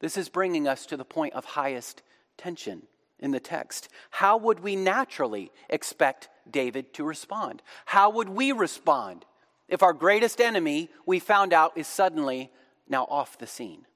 This 0.00 0.16
is 0.16 0.28
bringing 0.28 0.66
us 0.66 0.86
to 0.86 0.96
the 0.96 1.04
point 1.04 1.34
of 1.34 1.44
highest 1.44 2.02
tension 2.36 2.82
in 3.22 3.30
the 3.30 3.40
text. 3.40 3.88
How 4.10 4.36
would 4.36 4.60
we 4.60 4.76
naturally 4.76 5.50
expect 5.70 6.28
David 6.50 6.92
to 6.94 7.04
respond? 7.04 7.62
How 7.86 8.10
would 8.10 8.28
we 8.28 8.52
respond 8.52 9.24
if 9.68 9.82
our 9.82 9.94
greatest 9.94 10.40
enemy 10.40 10.90
we 11.06 11.18
found 11.18 11.54
out 11.54 11.78
is 11.78 11.86
suddenly 11.86 12.50
now 12.88 13.06
off 13.08 13.38
the 13.38 13.46
scene? 13.46 13.86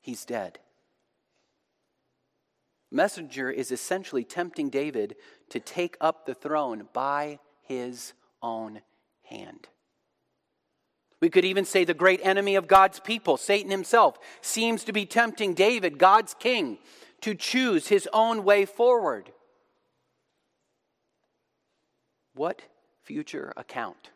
He's 0.00 0.24
dead. 0.24 0.58
Messenger 2.90 3.50
is 3.50 3.70
essentially 3.70 4.24
tempting 4.24 4.70
David 4.70 5.16
to 5.50 5.60
take 5.60 5.96
up 6.00 6.24
the 6.24 6.34
throne 6.34 6.88
by 6.92 7.38
his 7.62 8.14
own 8.42 8.80
hand. 9.24 9.68
We 11.20 11.30
could 11.30 11.44
even 11.44 11.64
say 11.64 11.84
the 11.84 11.94
great 11.94 12.20
enemy 12.22 12.56
of 12.56 12.68
God's 12.68 13.00
people, 13.00 13.36
Satan 13.36 13.70
himself, 13.70 14.18
seems 14.40 14.84
to 14.84 14.92
be 14.92 15.06
tempting 15.06 15.54
David, 15.54 15.98
God's 15.98 16.34
king, 16.34 16.78
to 17.26 17.34
choose 17.34 17.88
his 17.88 18.08
own 18.12 18.44
way 18.44 18.64
forward. 18.64 19.32
What 22.36 22.62
future 23.02 23.52
account 23.56 24.10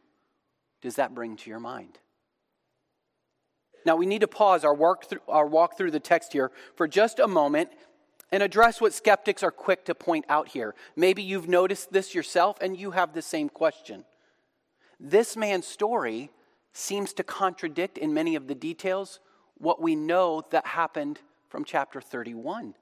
does 0.81 0.95
that 0.95 1.13
bring 1.13 1.37
to 1.39 1.51
your 1.51 1.59
mind? 1.59 1.99
Now, 3.85 3.97
we 3.97 4.07
need 4.07 4.21
to 4.21 4.29
pause 4.29 4.65
our, 4.65 4.73
work 4.73 5.07
through, 5.07 5.23
our 5.27 5.45
walk 5.45 5.77
through 5.77 5.91
the 5.91 5.99
text 5.99 6.33
here 6.33 6.53
for 6.77 6.87
just 6.87 7.19
a 7.19 7.27
moment 7.27 7.71
and 8.31 8.45
address 8.45 8.81
what 8.81 8.95
skeptics 8.95 9.43
are 9.43 9.51
quick 9.51 9.85
to 9.87 9.95
point 9.97 10.25
out 10.29 10.47
here. 10.47 10.77
Maybe 10.95 11.21
you've 11.21 11.49
noticed 11.49 11.93
this 11.93 12.15
yourself 12.15 12.59
and 12.61 12.79
you 12.79 12.93
have 12.93 13.13
the 13.13 13.23
same 13.23 13.49
question. 13.49 14.05
This 15.01 15.37
man's 15.37 15.67
story 15.67 16.31
seems 16.73 17.13
to 17.15 17.25
contradict 17.25 17.99
in 17.99 18.15
many 18.15 18.37
of 18.37 18.47
the 18.47 18.55
details 18.55 19.19
what 19.59 19.83
we 19.83 19.97
know 19.97 20.45
that 20.53 20.65
happened 20.65 21.19
from 21.49 21.65
chapter 21.65 22.01
31. 22.01 22.75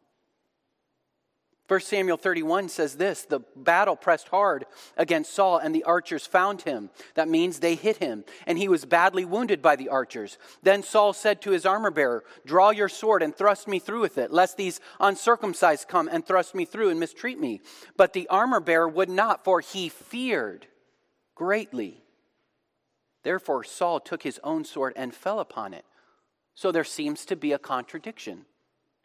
1 1.68 1.80
Samuel 1.80 2.16
31 2.16 2.70
says 2.70 2.96
this 2.96 3.24
The 3.24 3.40
battle 3.54 3.94
pressed 3.94 4.28
hard 4.28 4.64
against 4.96 5.34
Saul, 5.34 5.58
and 5.58 5.74
the 5.74 5.84
archers 5.84 6.26
found 6.26 6.62
him. 6.62 6.88
That 7.14 7.28
means 7.28 7.60
they 7.60 7.74
hit 7.74 7.98
him, 7.98 8.24
and 8.46 8.56
he 8.56 8.68
was 8.68 8.86
badly 8.86 9.26
wounded 9.26 9.60
by 9.60 9.76
the 9.76 9.90
archers. 9.90 10.38
Then 10.62 10.82
Saul 10.82 11.12
said 11.12 11.42
to 11.42 11.50
his 11.50 11.66
armor 11.66 11.90
bearer, 11.90 12.24
Draw 12.46 12.70
your 12.70 12.88
sword 12.88 13.22
and 13.22 13.36
thrust 13.36 13.68
me 13.68 13.78
through 13.78 14.00
with 14.00 14.16
it, 14.16 14.32
lest 14.32 14.56
these 14.56 14.80
uncircumcised 14.98 15.88
come 15.88 16.08
and 16.10 16.26
thrust 16.26 16.54
me 16.54 16.64
through 16.64 16.88
and 16.88 16.98
mistreat 16.98 17.38
me. 17.38 17.60
But 17.98 18.14
the 18.14 18.28
armor 18.28 18.60
bearer 18.60 18.88
would 18.88 19.10
not, 19.10 19.44
for 19.44 19.60
he 19.60 19.90
feared 19.90 20.66
greatly. 21.34 22.02
Therefore, 23.24 23.62
Saul 23.62 24.00
took 24.00 24.22
his 24.22 24.40
own 24.42 24.64
sword 24.64 24.94
and 24.96 25.14
fell 25.14 25.38
upon 25.38 25.74
it. 25.74 25.84
So 26.54 26.72
there 26.72 26.82
seems 26.82 27.26
to 27.26 27.36
be 27.36 27.52
a 27.52 27.58
contradiction 27.58 28.46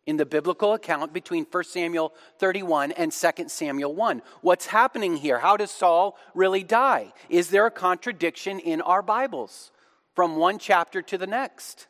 in 0.06 0.18
the 0.18 0.26
biblical 0.26 0.74
account 0.74 1.14
between 1.14 1.46
1 1.50 1.64
Samuel 1.64 2.14
31 2.40 2.92
and 2.94 3.12
2 3.12 3.30
Samuel 3.48 3.96
1. 3.96 4.22
What's 4.42 4.68
happening 4.68 5.18
here? 5.18 5.40
How 5.40 5.58
does 5.58 5.72
Saul 5.72 6.18
really 6.34 6.64
die? 6.64 7.14
Is 7.30 7.50
there 7.50 7.66
a 7.66 7.72
contradiction 7.72 8.60
in 8.60 8.82
our 8.82 9.02
Bibles 9.02 9.72
from 10.14 10.36
one 10.36 10.60
chapter 10.60 11.02
to 11.02 11.18
the 11.18 11.28
next? 11.28 11.88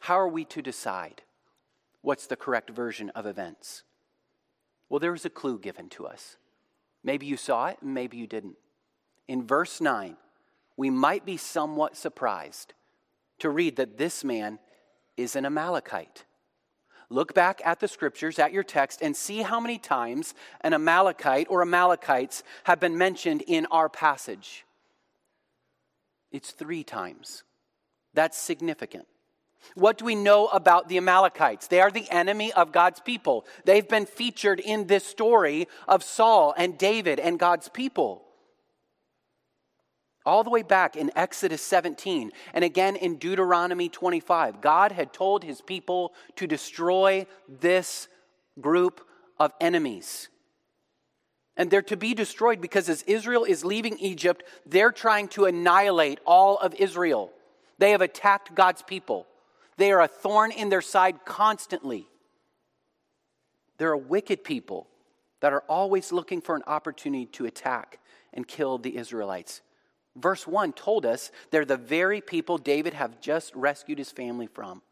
How 0.00 0.18
are 0.18 0.28
we 0.28 0.44
to 0.46 0.60
decide 0.60 1.22
what's 2.02 2.26
the 2.26 2.36
correct 2.36 2.70
version 2.70 3.10
of 3.10 3.24
events? 3.24 3.84
Well, 4.88 5.00
there 5.00 5.14
is 5.14 5.24
a 5.24 5.30
clue 5.30 5.58
given 5.58 5.88
to 5.90 6.06
us. 6.06 6.36
Maybe 7.02 7.26
you 7.26 7.36
saw 7.36 7.66
it, 7.66 7.78
maybe 7.82 8.16
you 8.16 8.26
didn't. 8.26 8.56
In 9.28 9.46
verse 9.46 9.80
9, 9.80 10.16
we 10.76 10.90
might 10.90 11.24
be 11.24 11.36
somewhat 11.36 11.96
surprised 11.96 12.74
to 13.38 13.48
read 13.48 13.76
that 13.76 13.96
this 13.96 14.24
man 14.24 14.58
is 15.16 15.36
an 15.36 15.46
Amalekite. 15.46 16.24
Look 17.10 17.34
back 17.34 17.60
at 17.64 17.80
the 17.80 17.88
scriptures, 17.88 18.38
at 18.38 18.52
your 18.52 18.62
text, 18.62 19.02
and 19.02 19.14
see 19.16 19.42
how 19.42 19.60
many 19.60 19.78
times 19.78 20.34
an 20.62 20.72
Amalekite 20.72 21.46
or 21.50 21.62
Amalekites 21.62 22.42
have 22.64 22.80
been 22.80 22.98
mentioned 22.98 23.42
in 23.46 23.66
our 23.66 23.88
passage. 23.88 24.64
It's 26.32 26.50
three 26.50 26.82
times. 26.82 27.44
That's 28.14 28.38
significant. 28.38 29.06
What 29.74 29.98
do 29.98 30.04
we 30.04 30.14
know 30.14 30.46
about 30.48 30.88
the 30.88 30.98
Amalekites? 30.98 31.68
They 31.68 31.80
are 31.80 31.90
the 31.90 32.10
enemy 32.10 32.52
of 32.52 32.72
God's 32.72 33.00
people. 33.00 33.46
They've 33.64 33.88
been 33.88 34.06
featured 34.06 34.60
in 34.60 34.86
this 34.86 35.04
story 35.04 35.68
of 35.88 36.02
Saul 36.02 36.54
and 36.56 36.76
David 36.76 37.18
and 37.18 37.38
God's 37.38 37.68
people 37.68 38.24
all 40.26 40.42
the 40.42 40.50
way 40.50 40.62
back 40.62 40.96
in 40.96 41.10
Exodus 41.14 41.62
17 41.62 42.32
and 42.52 42.64
again 42.64 42.96
in 42.96 43.16
Deuteronomy 43.16 43.88
25, 43.88 44.60
God 44.60 44.92
had 44.92 45.12
told 45.12 45.44
his 45.44 45.60
people 45.60 46.14
to 46.36 46.46
destroy 46.46 47.26
this 47.48 48.08
group 48.60 49.06
of 49.38 49.52
enemies. 49.60 50.28
And 51.56 51.70
they're 51.70 51.82
to 51.82 51.96
be 51.96 52.14
destroyed 52.14 52.60
because 52.60 52.88
as 52.88 53.02
Israel 53.02 53.44
is 53.44 53.64
leaving 53.64 53.98
Egypt, 53.98 54.42
they're 54.66 54.90
trying 54.90 55.28
to 55.28 55.44
annihilate 55.44 56.18
all 56.26 56.58
of 56.58 56.74
Israel. 56.74 57.30
They 57.78 57.90
have 57.90 58.00
attacked 58.00 58.54
God's 58.54 58.82
people. 58.82 59.26
They 59.76 59.92
are 59.92 60.00
a 60.00 60.08
thorn 60.08 60.52
in 60.52 60.68
their 60.68 60.80
side 60.80 61.24
constantly. 61.24 62.06
They're 63.78 63.92
a 63.92 63.98
wicked 63.98 64.44
people 64.44 64.88
that 65.40 65.52
are 65.52 65.64
always 65.68 66.12
looking 66.12 66.40
for 66.40 66.56
an 66.56 66.62
opportunity 66.66 67.26
to 67.26 67.46
attack 67.46 67.98
and 68.32 68.46
kill 68.46 68.78
the 68.78 68.96
Israelites. 68.96 69.60
Verse 70.16 70.46
1 70.46 70.72
told 70.74 71.04
us 71.04 71.30
they're 71.50 71.64
the 71.64 71.76
very 71.76 72.20
people 72.20 72.58
David 72.58 72.94
have 72.94 73.20
just 73.20 73.54
rescued 73.54 73.98
his 73.98 74.12
family 74.12 74.46
from. 74.46 74.82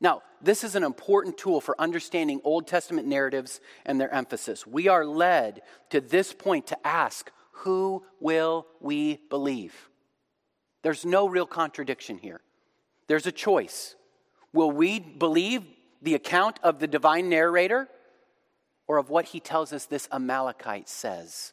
Now, 0.00 0.22
this 0.42 0.64
is 0.64 0.74
an 0.74 0.82
important 0.82 1.38
tool 1.38 1.60
for 1.60 1.80
understanding 1.80 2.40
Old 2.44 2.66
Testament 2.66 3.06
narratives 3.06 3.60
and 3.84 4.00
their 4.00 4.12
emphasis. 4.12 4.66
We 4.66 4.88
are 4.88 5.04
led 5.04 5.62
to 5.90 6.00
this 6.00 6.32
point 6.32 6.66
to 6.68 6.86
ask, 6.86 7.30
who 7.52 8.04
will 8.20 8.66
we 8.80 9.20
believe? 9.30 9.74
There's 10.82 11.04
no 11.04 11.28
real 11.28 11.46
contradiction 11.46 12.18
here. 12.18 12.40
There's 13.08 13.26
a 13.26 13.32
choice. 13.32 13.96
Will 14.52 14.70
we 14.70 15.00
believe 15.00 15.62
the 16.02 16.14
account 16.14 16.60
of 16.62 16.78
the 16.78 16.86
divine 16.86 17.28
narrator 17.28 17.88
or 18.86 18.98
of 18.98 19.10
what 19.10 19.26
he 19.26 19.40
tells 19.40 19.72
us 19.72 19.86
this 19.86 20.08
Amalekite 20.12 20.88
says? 20.88 21.52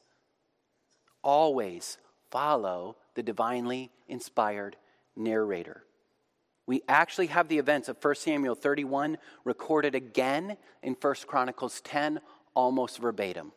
Always 1.23 1.97
follow 2.33 2.97
the 3.13 3.21
divinely 3.21 3.91
inspired 4.07 4.75
narrator. 5.15 5.83
We 6.65 6.81
actually 6.87 7.27
have 7.27 7.47
the 7.47 7.59
events 7.59 7.89
of 7.89 8.03
1 8.03 8.15
Samuel 8.15 8.55
31 8.55 9.17
recorded 9.45 9.93
again 9.93 10.57
in 10.81 10.97
1 10.99 11.15
Chronicles 11.27 11.79
10, 11.81 12.19
almost 12.55 12.97
verbatim. 12.97 13.51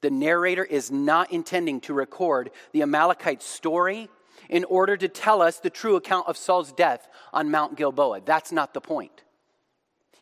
The 0.00 0.10
narrator 0.10 0.62
is 0.62 0.92
not 0.92 1.32
intending 1.32 1.80
to 1.82 1.92
record 1.92 2.50
the 2.72 2.82
Amalekite 2.82 3.42
story 3.42 4.08
in 4.48 4.62
order 4.64 4.96
to 4.96 5.08
tell 5.08 5.42
us 5.42 5.58
the 5.58 5.70
true 5.70 5.96
account 5.96 6.28
of 6.28 6.36
Saul's 6.36 6.70
death 6.70 7.08
on 7.32 7.50
Mount 7.50 7.76
Gilboa. 7.76 8.20
That's 8.24 8.52
not 8.52 8.74
the 8.74 8.80
point. 8.80 9.24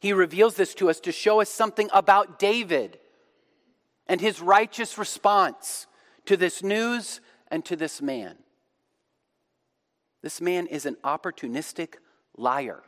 He 0.00 0.14
reveals 0.14 0.54
this 0.54 0.74
to 0.76 0.88
us 0.88 1.00
to 1.00 1.12
show 1.12 1.42
us 1.42 1.50
something 1.50 1.90
about 1.92 2.38
David 2.38 2.98
and 4.06 4.20
his 4.20 4.40
righteous 4.40 4.96
response 4.96 5.86
to 6.26 6.36
this 6.36 6.62
news 6.62 7.20
and 7.54 7.64
to 7.64 7.76
this 7.76 8.02
man. 8.02 8.34
This 10.22 10.40
man 10.40 10.66
is 10.66 10.86
an 10.86 10.96
opportunistic 11.04 11.98
liar, 12.36 12.82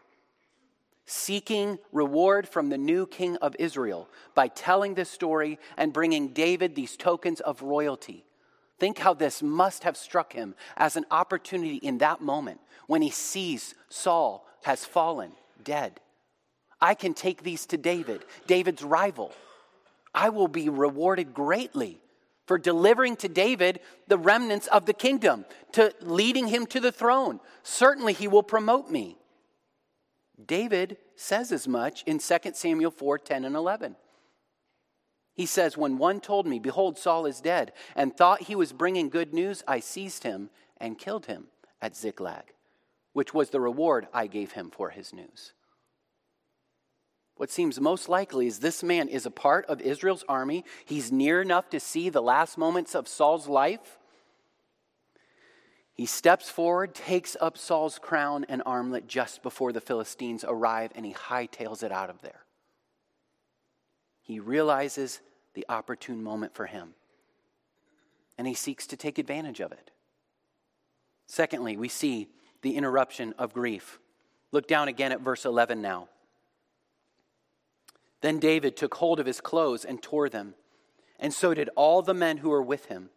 seeking 1.05 1.79
reward 1.93 2.49
from 2.49 2.69
the 2.69 2.77
new 2.77 3.07
king 3.07 3.37
of 3.37 3.55
Israel 3.61 4.09
by 4.35 4.49
telling 4.49 4.95
this 4.95 5.09
story 5.09 5.61
and 5.77 5.93
bringing 5.93 6.31
David 6.31 6.75
these 6.75 6.97
tokens 6.97 7.39
of 7.39 7.63
royalty. 7.63 8.25
Think 8.81 8.99
how 8.99 9.15
this 9.15 9.41
must 9.41 9.85
have 9.85 9.97
struck 9.97 10.33
him 10.33 10.57
as 10.77 10.97
an 10.97 11.07
opportunity 11.13 11.77
in 11.77 11.99
that 11.99 12.21
moment 12.21 12.59
when 12.89 13.03
he 13.03 13.11
sees 13.11 13.73
Saul 13.89 14.49
has 14.65 14.85
fallen 14.85 15.31
dead. 15.63 16.01
I 16.81 16.95
can 16.95 17.15
take 17.15 17.45
these 17.45 17.67
to 17.67 17.77
David, 17.77 18.25
David's 18.49 18.83
rival. 18.83 19.31
I 20.13 20.31
will 20.31 20.49
be 20.49 20.69
rewarded 20.69 21.35
greatly 21.35 22.01
for 22.47 22.59
delivering 22.59 23.17
to 23.17 23.29
David 23.29 23.81
the 24.07 24.19
remnants 24.19 24.67
of 24.69 24.87
the 24.87 24.93
kingdom, 24.93 25.45
to 25.73 25.93
leading 26.01 26.49
him 26.49 26.67
to 26.67 26.81
the 26.81 26.93
throne. 26.93 27.41
Certainly 27.63 28.15
he 28.15 28.29
will 28.29 28.43
promote 28.43 28.91
me. 28.91 29.19
David 30.45 30.99
says 31.17 31.51
as 31.51 31.67
much 31.67 32.03
in 32.05 32.19
2 32.19 32.37
Samuel 32.55 32.91
4 32.91 33.19
10 33.19 33.45
and 33.45 33.57
11. 33.57 33.97
He 35.35 35.47
says, 35.47 35.77
When 35.77 35.99
one 35.99 36.21
told 36.21 36.47
me, 36.47 36.59
Behold, 36.59 36.99
Saul 36.99 37.27
is 37.27 37.41
dead, 37.41 37.73
and 37.95 38.17
thought 38.17 38.43
he 38.43 38.55
was 38.55 38.73
bringing 38.73 39.11
good 39.11 39.35
news, 39.35 39.63
I 39.69 39.81
seized 39.81 40.23
him 40.23 40.51
and 40.79 40.99
killed 40.99 41.27
him 41.27 41.49
at 41.83 41.97
Ziklag, 41.97 42.55
which 43.13 43.35
was 43.35 43.51
the 43.51 43.61
reward 43.61 44.09
I 44.15 44.29
gave 44.29 44.53
him 44.53 44.71
for 44.71 44.91
his 44.91 45.13
news. 45.13 45.53
What 47.37 47.51
seems 47.51 47.79
most 47.81 48.09
likely 48.09 48.47
is 48.47 48.61
this 48.61 48.83
man 48.83 49.09
is 49.09 49.27
a 49.27 49.31
part 49.31 49.67
of 49.67 49.81
Israel's 49.81 50.25
army. 50.29 50.65
He's 50.85 51.13
near 51.13 51.43
enough 51.43 51.69
to 51.71 51.81
see 51.81 52.09
the 52.09 52.23
last 52.23 52.57
moments 52.57 52.95
of 52.95 53.07
Saul's 53.07 53.47
life. 53.47 53.99
He 55.93 56.07
steps 56.07 56.51
forward, 56.51 56.95
takes 56.95 57.37
up 57.41 57.57
Saul's 57.57 57.99
crown 57.99 58.45
and 58.49 58.63
armlet 58.67 59.07
just 59.07 59.43
before 59.43 59.73
the 59.73 59.81
Philistines 59.81 60.45
arrive, 60.47 60.93
and 60.95 61.07
he 61.07 61.15
hightails 61.15 61.83
it 61.83 61.93
out 61.93 62.11
of 62.11 62.21
there. 62.23 62.45
He 64.23 64.41
realizes 64.41 65.21
the 65.55 65.65
opportune 65.69 66.23
moment 66.23 66.55
for 66.55 66.67
him, 66.67 66.95
and 68.37 68.47
he 68.47 68.55
seeks 68.55 68.87
to 68.89 68.97
take 68.97 69.19
advantage 69.19 69.61
of 69.61 69.73
it. 69.73 69.91
Secondly, 71.27 71.77
we 71.77 71.89
see 71.89 72.29
the 72.63 72.77
interruption 72.77 73.35
of 73.39 73.55
grief. 73.55 73.99
Look 74.53 74.69
down 74.69 74.89
again 74.89 75.13
at 75.13 75.21
verse 75.21 75.45
11 75.45 75.81
now. 75.81 76.09
Then 78.21 78.39
David 78.39 78.77
took 78.77 78.95
hold 78.95 79.21
of 79.21 79.27
his 79.27 79.41
clothes 79.41 79.85
and 79.85 80.03
tore 80.03 80.29
them, 80.29 80.55
and 81.19 81.33
so 81.33 81.55
did 81.55 81.71
all 81.77 82.03
the 82.03 82.15
men 82.15 82.39
who 82.39 82.51
were 82.51 82.63
with 82.63 82.87
him. 82.87 83.11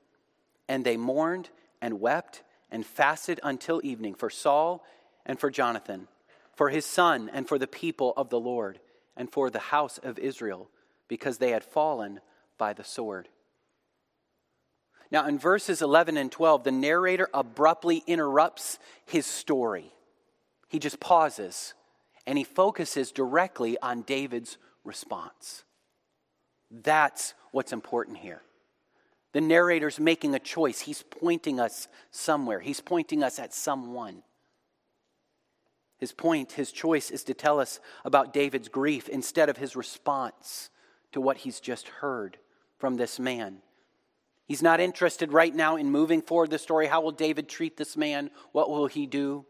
And 0.68 0.86
they 0.86 0.98
mourned 0.98 1.50
and 1.82 2.00
wept 2.00 2.44
and 2.70 2.86
fasted 2.86 3.40
until 3.44 3.82
evening 3.84 4.14
for 4.14 4.30
Saul 4.30 4.86
and 5.26 5.40
for 5.40 5.50
Jonathan, 5.50 6.08
for 6.56 6.70
his 6.70 6.86
son 6.86 7.30
and 7.34 7.48
for 7.48 7.58
the 7.58 7.68
people 7.68 8.14
of 8.18 8.30
the 8.30 8.40
Lord, 8.40 8.80
and 9.16 9.32
for 9.32 9.50
the 9.50 9.60
house 9.60 9.98
of 9.98 10.20
Israel, 10.20 10.70
because 11.08 11.38
they 11.38 11.52
had 11.52 11.64
fallen 11.64 12.20
by 12.58 12.74
the 12.74 12.84
sword. 12.84 13.30
Now, 15.12 15.28
in 15.28 15.40
verses 15.40 15.82
11 15.82 16.18
and 16.18 16.32
12, 16.32 16.64
the 16.64 16.72
narrator 16.72 17.30
abruptly 17.34 18.04
interrupts 18.06 18.78
his 19.06 19.26
story. 19.26 19.92
He 20.68 20.78
just 20.78 21.00
pauses 21.00 21.74
and 22.26 22.38
he 22.38 22.44
focuses 22.44 23.12
directly 23.12 23.78
on 23.82 24.02
David's 24.04 24.58
response. 24.84 25.64
That's 26.72 27.34
what's 27.52 27.74
important 27.74 28.18
here. 28.18 28.42
The 29.32 29.42
narrator's 29.42 30.00
making 30.00 30.34
a 30.34 30.40
choice. 30.40 30.82
He's 30.82 31.04
pointing 31.04 31.60
us 31.60 31.88
somewhere, 32.12 32.60
he's 32.60 32.82
pointing 32.82 33.24
us 33.24 33.40
at 33.40 33.54
someone. 33.54 34.24
His 35.98 36.14
point, 36.14 36.54
his 36.54 36.72
choice 36.72 37.12
is 37.12 37.26
to 37.26 37.34
tell 37.34 37.60
us 37.60 37.82
about 38.06 38.32
David's 38.32 38.70
grief 38.70 39.10
instead 39.10 39.50
of 39.50 39.58
his 39.58 39.76
response 39.76 40.70
to 41.12 41.20
what 41.20 41.38
he's 41.38 41.60
just 41.60 41.90
heard 41.90 42.38
from 42.78 42.96
this 42.96 43.20
man. 43.20 43.58
He's 44.46 44.64
not 44.64 44.80
interested 44.80 45.34
right 45.34 45.54
now 45.54 45.76
in 45.76 45.92
moving 45.92 46.22
forward 46.22 46.52
the 46.52 46.58
story. 46.58 46.88
How 46.88 47.02
will 47.02 47.12
David 47.12 47.50
treat 47.50 47.76
this 47.76 47.98
man? 47.98 48.32
What 48.54 48.70
will 48.70 48.88
he 48.88 49.06
do? 49.06 49.46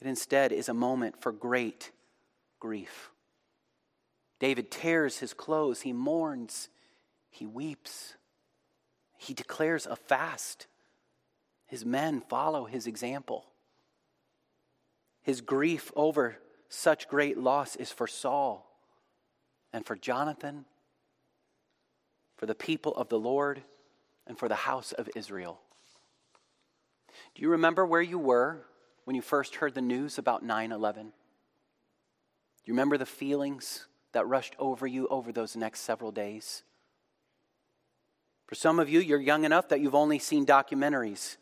It 0.00 0.06
instead 0.06 0.52
is 0.52 0.68
a 0.68 0.74
moment 0.74 1.20
for 1.20 1.32
great 1.32 1.90
grief. 2.60 3.10
David 4.38 4.70
tears 4.70 5.18
his 5.18 5.34
clothes, 5.34 5.80
he 5.80 5.92
mourns, 5.92 6.68
he 7.30 7.46
weeps, 7.46 8.14
he 9.16 9.34
declares 9.34 9.86
a 9.86 9.96
fast. 9.96 10.66
His 11.66 11.84
men 11.84 12.22
follow 12.28 12.64
his 12.64 12.86
example. 12.86 13.44
His 15.22 15.40
grief 15.40 15.90
over 15.96 16.38
such 16.68 17.08
great 17.08 17.36
loss 17.36 17.76
is 17.76 17.90
for 17.90 18.06
Saul 18.06 18.64
and 19.72 19.84
for 19.84 19.96
Jonathan, 19.96 20.64
for 22.36 22.46
the 22.46 22.54
people 22.54 22.94
of 22.94 23.08
the 23.08 23.18
Lord, 23.18 23.62
and 24.26 24.38
for 24.38 24.48
the 24.48 24.54
house 24.54 24.92
of 24.92 25.08
Israel. 25.16 25.60
Do 27.34 27.42
you 27.42 27.50
remember 27.50 27.84
where 27.84 28.02
you 28.02 28.18
were 28.18 28.64
when 29.08 29.14
you 29.14 29.22
first 29.22 29.54
heard 29.54 29.72
the 29.72 29.80
news 29.80 30.18
about 30.18 30.42
9 30.42 30.70
11? 30.70 31.06
Do 31.06 31.12
you 32.66 32.74
remember 32.74 32.98
the 32.98 33.06
feelings 33.06 33.86
that 34.12 34.28
rushed 34.28 34.54
over 34.58 34.86
you 34.86 35.08
over 35.08 35.32
those 35.32 35.56
next 35.56 35.80
several 35.80 36.12
days? 36.12 36.62
For 38.48 38.54
some 38.54 38.78
of 38.78 38.90
you, 38.90 39.00
you're 39.00 39.18
young 39.18 39.44
enough 39.44 39.68
that 39.68 39.80
you've 39.80 39.94
only 39.94 40.18
seen 40.18 40.44
documentaries 40.44 41.38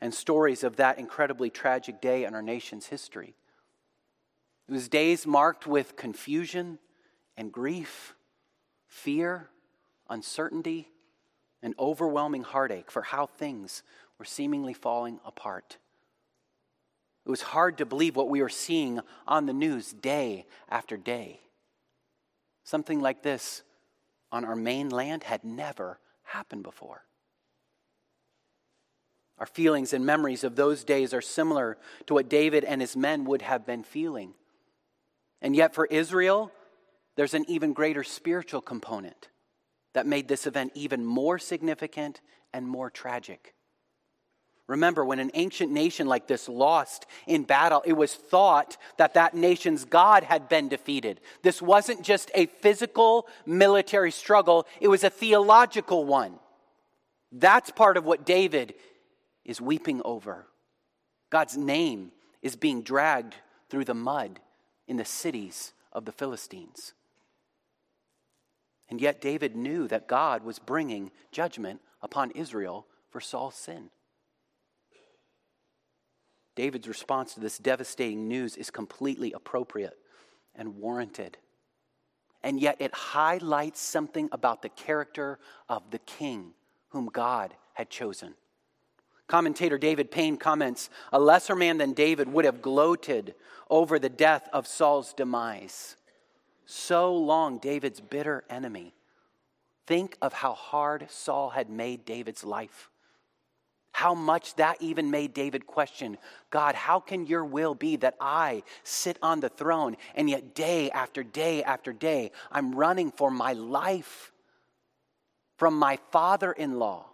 and 0.00 0.14
stories 0.14 0.62
of 0.62 0.76
that 0.76 1.00
incredibly 1.00 1.50
tragic 1.50 2.00
day 2.00 2.22
in 2.22 2.32
our 2.32 2.42
nation's 2.42 2.86
history. 2.86 3.34
It 4.68 4.72
was 4.72 4.88
days 4.88 5.26
marked 5.26 5.66
with 5.66 5.96
confusion 5.96 6.78
and 7.36 7.50
grief, 7.50 8.14
fear, 8.86 9.48
uncertainty, 10.08 10.86
and 11.60 11.74
overwhelming 11.76 12.44
heartache 12.44 12.88
for 12.88 13.02
how 13.02 13.26
things 13.26 13.82
were 14.16 14.24
seemingly 14.24 14.74
falling 14.74 15.18
apart. 15.24 15.78
It 17.26 17.30
was 17.30 17.42
hard 17.42 17.78
to 17.78 17.86
believe 17.86 18.16
what 18.16 18.28
we 18.28 18.42
were 18.42 18.48
seeing 18.48 19.00
on 19.26 19.46
the 19.46 19.52
news 19.52 19.92
day 19.92 20.46
after 20.68 20.96
day. 20.96 21.40
Something 22.64 23.00
like 23.00 23.22
this 23.22 23.62
on 24.32 24.44
our 24.44 24.56
mainland 24.56 25.24
had 25.24 25.44
never 25.44 25.98
happened 26.22 26.62
before. 26.62 27.04
Our 29.38 29.46
feelings 29.46 29.92
and 29.92 30.04
memories 30.04 30.44
of 30.44 30.54
those 30.54 30.84
days 30.84 31.14
are 31.14 31.22
similar 31.22 31.78
to 32.06 32.14
what 32.14 32.28
David 32.28 32.62
and 32.62 32.80
his 32.80 32.96
men 32.96 33.24
would 33.24 33.42
have 33.42 33.66
been 33.66 33.82
feeling. 33.82 34.34
And 35.40 35.56
yet, 35.56 35.74
for 35.74 35.86
Israel, 35.86 36.52
there's 37.16 37.34
an 37.34 37.46
even 37.48 37.72
greater 37.72 38.04
spiritual 38.04 38.60
component 38.60 39.28
that 39.94 40.06
made 40.06 40.28
this 40.28 40.46
event 40.46 40.72
even 40.74 41.04
more 41.04 41.38
significant 41.38 42.20
and 42.52 42.68
more 42.68 42.90
tragic. 42.90 43.54
Remember, 44.70 45.04
when 45.04 45.18
an 45.18 45.32
ancient 45.34 45.72
nation 45.72 46.06
like 46.06 46.28
this 46.28 46.48
lost 46.48 47.04
in 47.26 47.42
battle, 47.42 47.82
it 47.84 47.94
was 47.94 48.14
thought 48.14 48.76
that 48.98 49.14
that 49.14 49.34
nation's 49.34 49.84
God 49.84 50.22
had 50.22 50.48
been 50.48 50.68
defeated. 50.68 51.20
This 51.42 51.60
wasn't 51.60 52.02
just 52.02 52.30
a 52.36 52.46
physical 52.46 53.26
military 53.44 54.12
struggle, 54.12 54.68
it 54.80 54.86
was 54.86 55.02
a 55.02 55.10
theological 55.10 56.04
one. 56.04 56.38
That's 57.32 57.72
part 57.72 57.96
of 57.96 58.04
what 58.04 58.24
David 58.24 58.74
is 59.44 59.60
weeping 59.60 60.02
over. 60.04 60.46
God's 61.30 61.56
name 61.56 62.12
is 62.40 62.54
being 62.54 62.82
dragged 62.82 63.34
through 63.70 63.86
the 63.86 63.94
mud 63.94 64.38
in 64.86 64.98
the 64.98 65.04
cities 65.04 65.72
of 65.92 66.04
the 66.04 66.12
Philistines. 66.12 66.92
And 68.88 69.00
yet, 69.00 69.20
David 69.20 69.56
knew 69.56 69.88
that 69.88 70.06
God 70.06 70.44
was 70.44 70.60
bringing 70.60 71.10
judgment 71.32 71.80
upon 72.00 72.30
Israel 72.30 72.86
for 73.10 73.20
Saul's 73.20 73.56
sin. 73.56 73.90
David's 76.60 76.88
response 76.88 77.32
to 77.32 77.40
this 77.40 77.56
devastating 77.56 78.28
news 78.28 78.54
is 78.54 78.70
completely 78.70 79.32
appropriate 79.32 79.96
and 80.54 80.76
warranted. 80.76 81.38
And 82.42 82.60
yet, 82.60 82.76
it 82.80 82.92
highlights 82.92 83.80
something 83.80 84.28
about 84.30 84.60
the 84.60 84.68
character 84.68 85.38
of 85.70 85.90
the 85.90 86.00
king 86.00 86.52
whom 86.90 87.06
God 87.06 87.54
had 87.72 87.88
chosen. 87.88 88.34
Commentator 89.26 89.78
David 89.78 90.10
Payne 90.10 90.36
comments 90.36 90.90
A 91.14 91.18
lesser 91.18 91.56
man 91.56 91.78
than 91.78 91.94
David 91.94 92.30
would 92.30 92.44
have 92.44 92.60
gloated 92.60 93.34
over 93.70 93.98
the 93.98 94.10
death 94.10 94.46
of 94.52 94.66
Saul's 94.66 95.14
demise. 95.14 95.96
So 96.66 97.16
long, 97.16 97.56
David's 97.56 98.02
bitter 98.02 98.44
enemy. 98.50 98.92
Think 99.86 100.14
of 100.20 100.34
how 100.34 100.52
hard 100.52 101.06
Saul 101.08 101.48
had 101.48 101.70
made 101.70 102.04
David's 102.04 102.44
life. 102.44 102.90
How 103.92 104.14
much 104.14 104.54
that 104.54 104.80
even 104.80 105.10
made 105.10 105.34
David 105.34 105.66
question 105.66 106.16
God, 106.50 106.74
how 106.74 107.00
can 107.00 107.26
your 107.26 107.44
will 107.44 107.74
be 107.74 107.96
that 107.96 108.16
I 108.20 108.62
sit 108.82 109.18
on 109.22 109.40
the 109.40 109.48
throne 109.48 109.96
and 110.14 110.30
yet 110.30 110.54
day 110.54 110.90
after 110.90 111.22
day 111.22 111.62
after 111.62 111.92
day 111.92 112.30
I'm 112.50 112.74
running 112.74 113.10
for 113.10 113.30
my 113.30 113.52
life 113.52 114.32
from 115.58 115.78
my 115.78 115.98
father 116.10 116.52
in 116.52 116.78
law? 116.78 117.06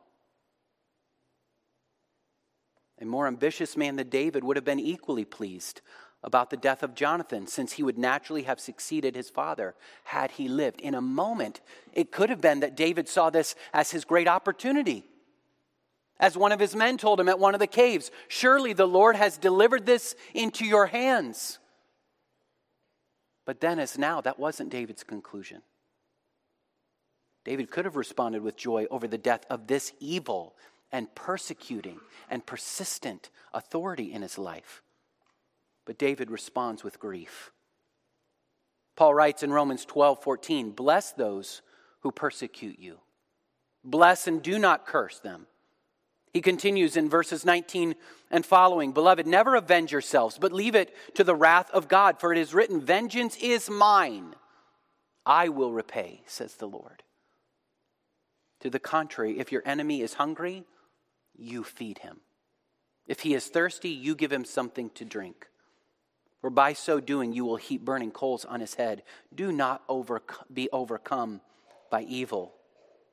A 3.01 3.05
more 3.05 3.27
ambitious 3.27 3.77
man 3.77 3.97
than 3.97 4.09
David 4.09 4.43
would 4.45 4.57
have 4.57 4.65
been 4.65 4.81
equally 4.81 5.25
pleased 5.25 5.83
about 6.23 6.51
the 6.51 6.57
death 6.57 6.83
of 6.83 6.95
Jonathan, 6.95 7.47
since 7.47 7.73
he 7.73 7.83
would 7.83 7.99
naturally 7.99 8.43
have 8.43 8.59
succeeded 8.59 9.15
his 9.15 9.31
father 9.31 9.75
had 10.05 10.33
he 10.33 10.49
lived. 10.49 10.81
In 10.81 10.95
a 10.95 11.01
moment, 11.01 11.61
it 11.93 12.11
could 12.11 12.31
have 12.31 12.41
been 12.41 12.61
that 12.61 12.77
David 12.77 13.09
saw 13.09 13.31
this 13.31 13.55
as 13.73 13.93
his 13.93 14.05
great 14.05 14.27
opportunity. 14.27 15.05
As 16.19 16.37
one 16.37 16.53
of 16.53 16.61
his 16.61 16.75
men 16.75 16.97
told 16.97 17.21
him 17.21 17.29
at 17.29 17.39
one 17.39 17.55
of 17.55 17.61
the 17.61 17.67
caves, 17.67 18.11
Surely 18.29 18.73
the 18.73 18.87
Lord 18.87 19.17
has 19.17 19.37
delivered 19.37 19.85
this 19.85 20.15
into 20.35 20.65
your 20.65 20.87
hands. 20.87 21.59
But 23.45 23.61
then, 23.61 23.79
as 23.79 23.99
now, 23.99 24.21
that 24.23 24.39
wasn't 24.39 24.71
David's 24.71 25.05
conclusion. 25.05 25.63
David 27.45 27.71
could 27.71 27.85
have 27.85 27.97
responded 27.97 28.43
with 28.43 28.57
joy 28.57 28.87
over 28.91 29.07
the 29.07 29.19
death 29.19 29.45
of 29.49 29.69
this 29.69 29.93
evil 30.01 30.57
and 30.91 31.15
persecuting 31.15 32.01
and 32.29 32.45
persistent 32.45 33.31
authority 33.53 34.13
in 34.13 34.23
his 34.23 34.37
life. 34.39 34.83
But 35.85 35.99
David 35.99 36.31
responds 36.31 36.83
with 36.83 36.99
grief. 36.99 37.53
Paul 38.97 39.15
writes 39.15 39.43
in 39.43 39.53
Romans 39.53 39.85
12 39.85 40.23
14, 40.23 40.71
Bless 40.71 41.13
those 41.13 41.63
who 42.01 42.11
persecute 42.11 42.79
you, 42.79 42.99
bless 43.85 44.27
and 44.27 44.43
do 44.43 44.59
not 44.59 44.87
curse 44.87 45.21
them. 45.21 45.47
He 46.33 46.41
continues 46.41 46.97
in 46.97 47.09
verses 47.09 47.45
19 47.45 47.95
and 48.31 48.45
following 48.45 48.93
Beloved, 48.93 49.27
never 49.27 49.55
avenge 49.55 49.93
yourselves, 49.93 50.39
but 50.39 50.53
leave 50.53 50.75
it 50.75 50.95
to 51.15 51.25
the 51.25 51.35
wrath 51.35 51.71
of 51.71 51.89
God, 51.89 52.21
for 52.21 52.33
it 52.33 52.39
is 52.39 52.55
written, 52.55 52.81
Vengeance 52.81 53.37
is 53.37 53.71
mine. 53.71 54.35
I 55.25 55.49
will 55.49 55.73
repay, 55.73 56.23
says 56.27 56.55
the 56.55 56.69
Lord. 56.69 57.03
To 58.61 58.71
the 58.71 58.79
contrary, 58.79 59.39
if 59.39 59.53
your 59.53 59.63
enemy 59.65 60.03
is 60.03 60.15
hungry, 60.15 60.65
you 61.37 61.65
feed 61.65 61.99
him. 61.99 62.21
If 63.07 63.21
he 63.21 63.35
is 63.35 63.47
thirsty, 63.47 63.91
you 63.91 64.15
give 64.15 64.33
him 64.33 64.45
something 64.45 64.91
to 64.91 65.05
drink. 65.05 65.49
For 66.41 66.51
by 66.51 66.75
so 66.75 67.01
doing, 67.01 67.33
you 67.33 67.45
will 67.45 67.57
heap 67.57 67.85
burning 67.85 68.11
coals 68.11 68.45
on 68.45 68.61
his 68.61 68.75
head. 68.75 69.03
Do 69.35 69.53
not 69.53 69.83
over, 69.89 70.23
be 70.53 70.69
overcome 70.73 71.41
by 71.91 72.03
evil, 72.03 72.55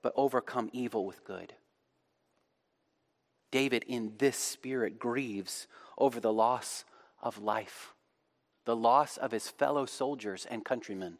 but 0.02 0.14
overcome 0.16 0.70
evil 0.74 1.06
with 1.06 1.24
good. 1.24 1.54
David, 3.54 3.86
in 3.88 4.14
this 4.18 4.36
spirit, 4.36 4.98
grieves 4.98 5.68
over 6.00 6.20
the 6.20 6.34
loss 6.34 6.86
of 7.22 7.38
life, 7.38 7.94
the 8.66 8.76
loss 8.76 9.16
of 9.16 9.30
his 9.30 9.48
fellow 9.48 9.86
soldiers 9.86 10.48
and 10.50 10.66
countrymen, 10.66 11.20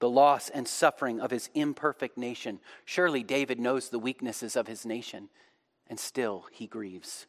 the 0.00 0.10
loss 0.10 0.48
and 0.48 0.66
suffering 0.66 1.20
of 1.20 1.30
his 1.30 1.48
imperfect 1.54 2.18
nation. 2.18 2.58
Surely 2.84 3.22
David 3.22 3.60
knows 3.60 3.88
the 3.88 4.00
weaknesses 4.00 4.56
of 4.56 4.66
his 4.66 4.84
nation 4.84 5.28
and 5.86 6.00
still 6.00 6.46
he 6.50 6.66
grieves. 6.66 7.28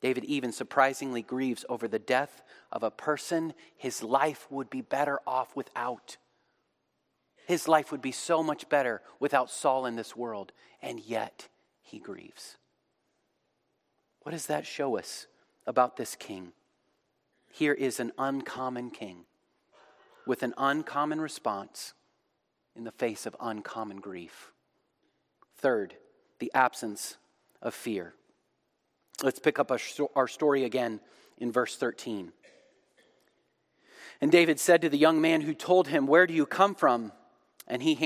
David 0.00 0.22
even 0.22 0.52
surprisingly 0.52 1.22
grieves 1.22 1.64
over 1.68 1.88
the 1.88 1.98
death 1.98 2.44
of 2.70 2.84
a 2.84 2.90
person 2.92 3.52
his 3.76 4.00
life 4.00 4.46
would 4.48 4.70
be 4.70 4.80
better 4.80 5.18
off 5.26 5.56
without. 5.56 6.18
His 7.48 7.66
life 7.66 7.90
would 7.90 8.00
be 8.00 8.12
so 8.12 8.44
much 8.44 8.68
better 8.68 9.02
without 9.18 9.50
Saul 9.50 9.86
in 9.86 9.96
this 9.96 10.14
world, 10.14 10.52
and 10.80 11.00
yet 11.00 11.48
he 11.88 11.98
grieves. 11.98 12.56
What 14.22 14.32
does 14.32 14.46
that 14.46 14.66
show 14.66 14.98
us 14.98 15.26
about 15.66 15.96
this 15.96 16.14
king? 16.14 16.52
Here 17.50 17.72
is 17.72 17.98
an 17.98 18.12
uncommon 18.18 18.90
king 18.90 19.24
with 20.26 20.42
an 20.42 20.52
uncommon 20.58 21.20
response 21.20 21.94
in 22.76 22.84
the 22.84 22.92
face 22.92 23.24
of 23.24 23.34
uncommon 23.40 23.98
grief. 23.98 24.52
Third, 25.56 25.94
the 26.38 26.52
absence 26.54 27.16
of 27.62 27.74
fear. 27.74 28.14
Let's 29.22 29.40
pick 29.40 29.58
up 29.58 29.72
our 30.14 30.28
story 30.28 30.64
again 30.64 31.00
in 31.38 31.50
verse 31.50 31.76
13. 31.76 32.32
And 34.20 34.30
David 34.30 34.60
said 34.60 34.82
to 34.82 34.88
the 34.88 34.98
young 34.98 35.20
man 35.20 35.40
who 35.40 35.54
told 35.54 35.88
him, 35.88 36.06
Where 36.06 36.26
do 36.26 36.34
you 36.34 36.44
come 36.44 36.74
from? 36.74 37.12
And 37.66 37.82
he 37.82 37.96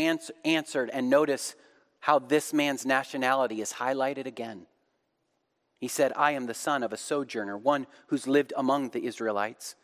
answered, 0.45 0.91
and 0.93 1.11
notice 1.11 1.55
how 2.03 2.19
this 2.19 2.53
man's 2.53 2.85
nationality 2.85 3.61
is 3.61 3.75
highlighted 3.75 4.27
again. 4.27 4.67
He 5.79 5.87
said, 5.87 6.13
I 6.17 6.33
am 6.33 6.47
the 6.47 6.55
son 6.55 6.83
of 6.83 6.93
a 6.93 6.97
sojourner, 6.97 7.57
one 7.57 7.87
who's 8.09 8.27
lived 8.27 8.53
among 8.57 8.91
the 8.91 9.07
Israelites. 9.07 9.77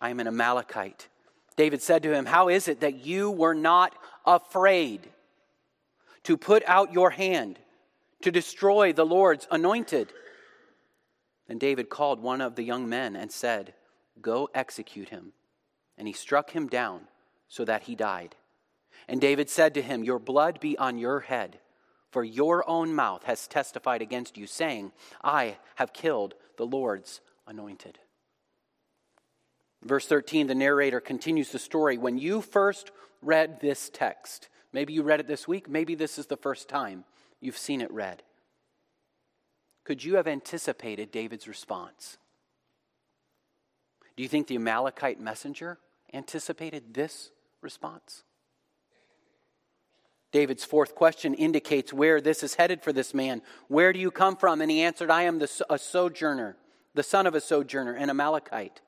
I 0.00 0.10
am 0.10 0.20
an 0.20 0.28
Amalekite. 0.28 1.08
David 1.56 1.82
said 1.82 2.04
to 2.04 2.14
him, 2.14 2.26
How 2.26 2.48
is 2.48 2.68
it 2.68 2.80
that 2.80 3.04
you 3.04 3.28
were 3.28 3.54
not 3.54 3.92
afraid 4.24 5.10
to 6.22 6.36
put 6.36 6.62
out 6.68 6.92
your 6.92 7.10
hand 7.10 7.58
to 8.22 8.30
destroy 8.30 8.92
the 8.92 9.04
Lord's 9.04 9.48
anointed? 9.50 10.12
Then 11.48 11.58
David 11.58 11.88
called 11.88 12.22
one 12.22 12.40
of 12.40 12.54
the 12.54 12.62
young 12.62 12.88
men 12.88 13.16
and 13.16 13.32
said, 13.32 13.74
Go 14.20 14.48
execute 14.54 15.08
him. 15.08 15.32
And 15.98 16.06
he 16.06 16.14
struck 16.14 16.50
him 16.50 16.68
down 16.68 17.08
so 17.48 17.64
that 17.64 17.82
he 17.82 17.96
died. 17.96 18.36
And 19.10 19.20
David 19.20 19.50
said 19.50 19.74
to 19.74 19.82
him, 19.82 20.04
Your 20.04 20.20
blood 20.20 20.60
be 20.60 20.78
on 20.78 20.96
your 20.96 21.18
head, 21.18 21.58
for 22.12 22.22
your 22.22 22.68
own 22.70 22.94
mouth 22.94 23.24
has 23.24 23.48
testified 23.48 24.02
against 24.02 24.38
you, 24.38 24.46
saying, 24.46 24.92
I 25.22 25.58
have 25.74 25.92
killed 25.92 26.34
the 26.56 26.64
Lord's 26.64 27.20
anointed. 27.44 27.98
Verse 29.82 30.06
13, 30.06 30.46
the 30.46 30.54
narrator 30.54 31.00
continues 31.00 31.50
the 31.50 31.58
story. 31.58 31.98
When 31.98 32.18
you 32.18 32.40
first 32.40 32.92
read 33.20 33.60
this 33.60 33.90
text, 33.92 34.48
maybe 34.72 34.92
you 34.92 35.02
read 35.02 35.18
it 35.18 35.26
this 35.26 35.48
week, 35.48 35.68
maybe 35.68 35.96
this 35.96 36.16
is 36.16 36.26
the 36.26 36.36
first 36.36 36.68
time 36.68 37.04
you've 37.40 37.58
seen 37.58 37.80
it 37.80 37.90
read. 37.90 38.22
Could 39.82 40.04
you 40.04 40.14
have 40.16 40.28
anticipated 40.28 41.10
David's 41.10 41.48
response? 41.48 42.16
Do 44.16 44.22
you 44.22 44.28
think 44.28 44.46
the 44.46 44.56
Amalekite 44.56 45.18
messenger 45.18 45.78
anticipated 46.14 46.94
this 46.94 47.32
response? 47.60 48.22
David's 50.32 50.64
fourth 50.64 50.94
question 50.94 51.34
indicates 51.34 51.92
where 51.92 52.20
this 52.20 52.42
is 52.42 52.54
headed 52.54 52.82
for 52.82 52.92
this 52.92 53.12
man. 53.12 53.42
Where 53.68 53.92
do 53.92 53.98
you 53.98 54.10
come 54.10 54.36
from? 54.36 54.60
And 54.60 54.70
he 54.70 54.82
answered, 54.82 55.10
I 55.10 55.22
am 55.22 55.38
the, 55.38 55.50
a 55.68 55.78
sojourner, 55.78 56.56
the 56.94 57.02
son 57.02 57.26
of 57.26 57.34
a 57.34 57.40
sojourner, 57.40 57.94
an 57.94 58.10
Amalekite. 58.10 58.80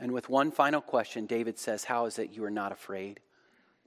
And 0.00 0.12
with 0.12 0.28
one 0.28 0.50
final 0.50 0.80
question, 0.80 1.26
David 1.26 1.58
says, 1.58 1.84
How 1.84 2.06
is 2.06 2.18
it 2.18 2.32
you 2.32 2.42
are 2.44 2.50
not 2.50 2.72
afraid 2.72 3.20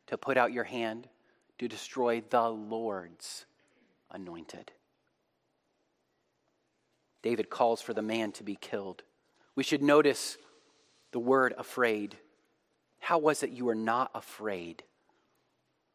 to 0.07 0.17
put 0.17 0.37
out 0.37 0.53
your 0.53 0.63
hand 0.63 1.09
to 1.57 1.67
destroy 1.67 2.21
the 2.29 2.49
Lord's 2.49 3.45
anointed? 4.11 4.71
David 7.21 7.49
calls 7.49 7.81
for 7.81 7.93
the 7.93 8.01
man 8.01 8.31
to 8.33 8.43
be 8.43 8.55
killed. 8.55 9.03
We 9.55 9.63
should 9.63 9.81
notice 9.81 10.37
the 11.11 11.19
word 11.19 11.53
afraid. 11.57 12.15
How 12.99 13.17
was 13.17 13.43
it 13.43 13.49
you 13.49 13.65
were 13.65 13.75
not 13.75 14.11
afraid? 14.13 14.83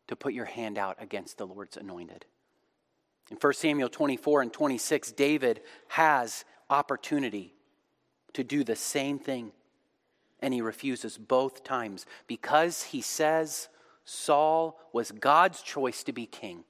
To 0.09 0.16
put 0.16 0.33
your 0.33 0.47
hand 0.47 0.77
out 0.77 0.97
against 0.99 1.38
the 1.38 1.47
Lord's 1.47 1.77
anointed. 1.77 2.25
In 3.31 3.37
1 3.37 3.53
Samuel 3.53 3.88
24 3.88 4.42
and 4.42 4.53
26, 4.53 5.12
David 5.12 5.61
has 5.88 6.44
opportunity 6.71 7.55
to 8.33 8.42
do 8.42 8.64
the 8.64 8.77
same 8.77 9.18
thing, 9.18 9.53
and 10.40 10.53
he 10.53 10.61
refuses 10.61 11.18
both 11.18 11.62
times 11.62 12.07
because 12.27 12.85
he 12.85 13.01
says 13.01 13.68
Saul 14.05 14.81
was 14.92 15.12
God's 15.12 15.62
choice 15.62 16.03
to 16.05 16.12
be 16.12 16.27
king. 16.27 16.64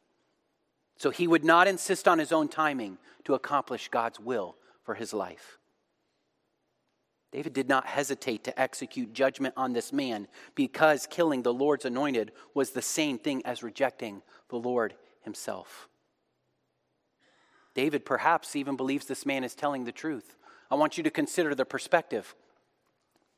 So 0.96 1.10
he 1.10 1.28
would 1.28 1.44
not 1.44 1.68
insist 1.68 2.08
on 2.08 2.18
his 2.18 2.32
own 2.32 2.48
timing 2.48 2.98
to 3.24 3.34
accomplish 3.34 3.88
God's 3.88 4.18
will 4.18 4.56
for 4.82 4.94
his 4.94 5.12
life. 5.12 5.57
David 7.30 7.52
did 7.52 7.68
not 7.68 7.86
hesitate 7.86 8.44
to 8.44 8.58
execute 8.58 9.12
judgment 9.12 9.54
on 9.56 9.72
this 9.72 9.92
man 9.92 10.28
because 10.54 11.06
killing 11.06 11.42
the 11.42 11.52
Lord's 11.52 11.84
anointed 11.84 12.32
was 12.54 12.70
the 12.70 12.82
same 12.82 13.18
thing 13.18 13.42
as 13.44 13.62
rejecting 13.62 14.22
the 14.48 14.56
Lord 14.56 14.94
himself. 15.22 15.88
David 17.74 18.06
perhaps 18.06 18.56
even 18.56 18.76
believes 18.76 19.06
this 19.06 19.26
man 19.26 19.44
is 19.44 19.54
telling 19.54 19.84
the 19.84 19.92
truth. 19.92 20.36
I 20.70 20.74
want 20.74 20.96
you 20.96 21.04
to 21.04 21.10
consider 21.10 21.54
the 21.54 21.64
perspective. 21.64 22.34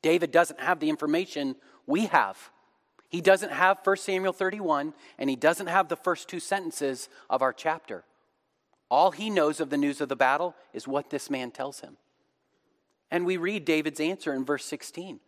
David 0.02 0.30
doesn't 0.30 0.60
have 0.60 0.80
the 0.80 0.88
information 0.88 1.56
we 1.86 2.06
have. 2.06 2.38
He 3.08 3.20
doesn't 3.20 3.52
have 3.52 3.80
1 3.82 3.96
Samuel 3.96 4.32
31, 4.32 4.94
and 5.18 5.28
he 5.28 5.36
doesn't 5.36 5.66
have 5.66 5.88
the 5.88 5.96
first 5.96 6.28
two 6.28 6.40
sentences 6.40 7.08
of 7.28 7.42
our 7.42 7.52
chapter. 7.52 8.04
All 8.88 9.10
he 9.10 9.30
knows 9.30 9.60
of 9.60 9.68
the 9.68 9.76
news 9.76 10.00
of 10.00 10.08
the 10.08 10.16
battle 10.16 10.54
is 10.72 10.86
what 10.86 11.10
this 11.10 11.28
man 11.28 11.50
tells 11.50 11.80
him. 11.80 11.96
And 13.10 13.26
we 13.26 13.36
read 13.36 13.64
David's 13.64 14.00
answer 14.00 14.32
in 14.32 14.44
verse 14.44 14.64
16. 14.64 15.20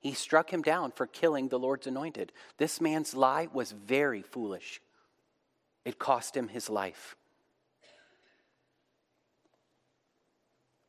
He 0.00 0.12
struck 0.12 0.52
him 0.52 0.62
down 0.62 0.92
for 0.92 1.06
killing 1.06 1.48
the 1.48 1.58
Lord's 1.58 1.86
anointed. 1.86 2.32
This 2.58 2.80
man's 2.80 3.14
lie 3.14 3.48
was 3.52 3.72
very 3.72 4.22
foolish, 4.22 4.80
it 5.84 5.98
cost 5.98 6.36
him 6.36 6.48
his 6.48 6.68
life. 6.68 7.16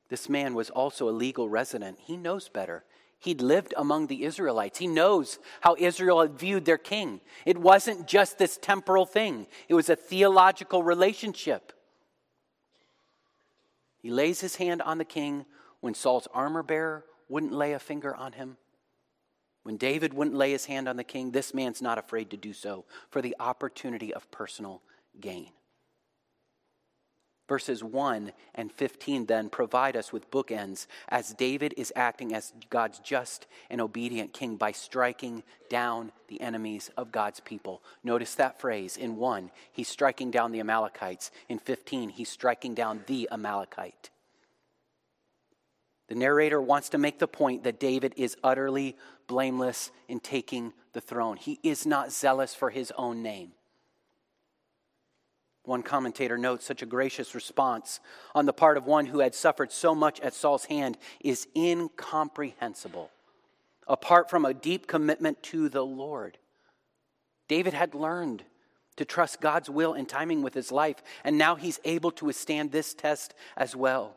This 0.08 0.30
man 0.30 0.54
was 0.54 0.70
also 0.70 1.10
a 1.10 1.12
legal 1.12 1.50
resident. 1.50 1.98
He 2.00 2.16
knows 2.16 2.48
better. 2.48 2.84
He'd 3.20 3.42
lived 3.42 3.74
among 3.76 4.06
the 4.06 4.24
Israelites. 4.24 4.78
He 4.78 4.86
knows 4.86 5.40
how 5.62 5.76
Israel 5.80 6.22
had 6.22 6.38
viewed 6.38 6.66
their 6.66 6.78
king. 6.78 7.22
It 7.44 7.58
wasn't 7.58 8.08
just 8.08 8.38
this 8.38 8.58
temporal 8.62 9.06
thing, 9.06 9.48
it 9.68 9.74
was 9.74 9.90
a 9.90 9.96
theological 9.96 10.84
relationship. 10.84 11.74
He 13.98 14.12
lays 14.12 14.42
his 14.42 14.58
hand 14.58 14.84
on 14.84 15.00
the 15.00 15.06
king 15.06 15.46
when 15.86 15.94
Saul's 15.94 16.28
armor 16.34 16.64
bearer 16.64 17.06
wouldn't 17.30 17.54
lay 17.54 17.74
a 17.74 17.78
finger 17.78 18.16
on 18.16 18.32
him, 18.32 18.58
when 19.62 19.78
David 19.78 20.16
wouldn't 20.16 20.36
lay 20.36 20.52
his 20.52 20.66
hand 20.66 20.90
on 20.90 20.98
the 20.98 21.04
king, 21.04 21.30
this 21.30 21.54
man's 21.54 21.80
not 21.80 22.00
afraid 22.00 22.32
to 22.32 22.38
do 22.38 22.54
so 22.54 22.86
for 23.12 23.22
the 23.22 23.36
opportunity 23.40 24.12
of 24.12 24.32
personal 24.32 24.82
gain. 25.22 25.52
Verses 27.48 27.84
1 27.84 28.32
and 28.56 28.72
15 28.72 29.28
then 29.28 29.48
provide 29.48 29.96
us 29.96 30.12
with 30.12 30.32
bookends 30.32 30.88
as 31.08 31.36
David 31.36 31.76
is 31.78 31.94
acting 31.96 32.34
as 32.34 32.52
God's 32.72 32.98
just 32.98 33.46
and 33.70 33.80
obedient 33.80 34.34
king 34.34 34.56
by 34.56 34.72
striking 34.72 35.44
down 35.70 36.12
the 36.30 36.42
enemies 36.42 36.90
of 36.98 37.12
God's 37.12 37.42
people. 37.42 37.84
Notice 38.04 38.34
that 38.34 38.60
phrase. 38.60 38.98
In 38.98 39.18
1, 39.18 39.52
he's 39.72 39.88
striking 39.88 40.32
down 40.32 40.52
the 40.52 40.62
Amalekites. 40.62 41.30
In 41.48 41.60
15, 41.60 42.10
he's 42.10 42.30
striking 42.30 42.74
down 42.74 43.04
the 43.06 43.30
Amalekite. 43.32 44.10
The 46.08 46.16
narrator 46.16 46.62
wants 46.62 46.90
to 46.90 46.98
make 46.98 47.20
the 47.20 47.28
point 47.28 47.64
that 47.64 47.80
David 47.80 48.14
is 48.16 48.38
utterly 48.44 48.96
blameless 49.28 49.92
in 50.08 50.20
taking 50.20 50.74
the 50.94 51.02
throne. 51.02 51.38
He 51.38 51.60
is 51.64 51.86
not 51.86 52.12
zealous 52.12 52.54
for 52.54 52.70
his 52.70 52.92
own 52.98 53.24
name. 53.24 53.52
One 55.64 55.82
commentator 55.82 56.38
notes 56.38 56.64
such 56.66 56.84
a 56.84 56.86
gracious 56.86 57.34
response 57.34 58.00
on 58.36 58.46
the 58.46 58.54
part 58.54 58.78
of 58.78 58.86
one 58.86 59.08
who 59.08 59.20
had 59.20 59.34
suffered 59.34 59.72
so 59.72 59.96
much 59.96 60.20
at 60.20 60.36
Saul's 60.36 60.66
hand 60.66 60.98
is 61.22 61.48
incomprehensible, 61.56 63.10
apart 63.88 64.30
from 64.30 64.46
a 64.46 64.54
deep 64.54 64.86
commitment 64.86 65.42
to 65.44 65.68
the 65.70 65.84
Lord. 65.84 66.38
David 67.48 67.74
had 67.74 67.96
learned 67.96 68.44
to 68.98 69.06
trust 69.06 69.42
God's 69.42 69.70
will 69.70 69.94
and 69.94 70.08
timing 70.08 70.44
with 70.44 70.54
his 70.54 70.72
life, 70.72 71.02
and 71.24 71.36
now 71.36 71.56
he's 71.56 71.80
able 71.84 72.12
to 72.12 72.26
withstand 72.26 72.72
this 72.72 72.94
test 72.94 73.34
as 73.58 73.76
well. 73.76 74.16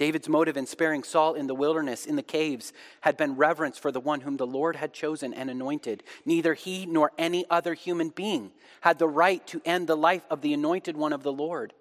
David's 0.00 0.30
motive 0.30 0.56
in 0.56 0.64
sparing 0.64 1.02
Saul 1.02 1.34
in 1.34 1.46
the 1.46 1.54
wilderness, 1.54 2.06
in 2.06 2.16
the 2.16 2.22
caves, 2.22 2.72
had 3.02 3.18
been 3.18 3.36
reverence 3.36 3.76
for 3.76 3.92
the 3.92 4.00
one 4.00 4.22
whom 4.22 4.38
the 4.38 4.46
Lord 4.46 4.76
had 4.76 4.94
chosen 4.94 5.34
and 5.34 5.50
anointed. 5.50 6.02
Neither 6.24 6.54
he 6.54 6.86
nor 6.86 7.12
any 7.18 7.44
other 7.50 7.74
human 7.74 8.08
being 8.08 8.50
had 8.80 8.98
the 8.98 9.06
right 9.06 9.46
to 9.48 9.60
end 9.66 9.86
the 9.86 9.98
life 9.98 10.24
of 10.30 10.40
the 10.40 10.54
anointed 10.54 10.96
one 10.96 11.12
of 11.12 11.22
the 11.22 11.30
Lord 11.30 11.74